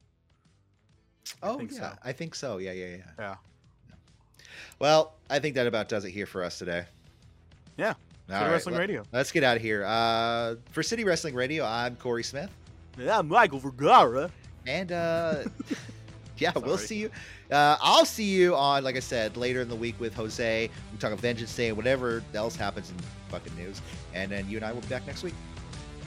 [1.42, 1.92] Oh think yeah, so.
[2.04, 2.58] I think so.
[2.58, 2.96] Yeah, yeah, yeah.
[3.18, 3.34] Yeah.
[4.78, 6.84] Well, I think that about does it here for us today.
[7.76, 7.94] Yeah, All
[8.28, 9.04] City right, Wrestling let- Radio.
[9.12, 9.84] Let's get out of here.
[9.84, 12.50] Uh, for City Wrestling Radio, I'm Corey Smith.
[12.98, 14.30] Yeah, I'm Michael Vergara.
[14.66, 15.44] And uh
[16.38, 17.10] yeah, we'll see you.
[17.50, 20.68] Uh I'll see you on, like I said, later in the week with Jose.
[20.92, 22.96] We talk of Vengeance Day and whatever else happens in
[23.30, 23.80] fucking news.
[24.12, 25.34] And then you and I will be back next week.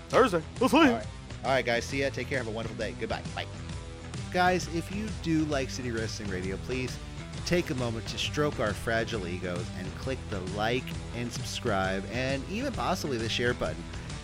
[0.09, 0.43] Thursday.
[0.59, 0.91] We'll see you.
[0.91, 1.05] right.
[1.43, 1.83] All right, guys.
[1.85, 2.09] See ya.
[2.11, 2.37] Take care.
[2.37, 2.93] Have a wonderful day.
[2.99, 3.21] Goodbye.
[3.35, 3.45] Bye.
[4.31, 6.97] Guys, if you do like City Wrestling Radio, please
[7.45, 10.83] take a moment to stroke our fragile egos and click the like
[11.15, 13.83] and subscribe and even possibly the share button.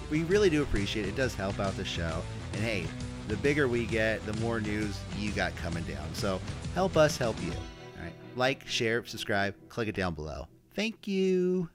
[0.10, 1.10] We really do appreciate it.
[1.10, 2.22] It does help out the show.
[2.54, 2.86] And hey,
[3.28, 6.14] the bigger we get, the more news you got coming down.
[6.14, 6.42] So
[6.74, 7.52] help us help you.
[7.52, 8.14] All right.
[8.36, 10.48] Like, share, subscribe, click it down below.
[10.74, 11.70] Thank you.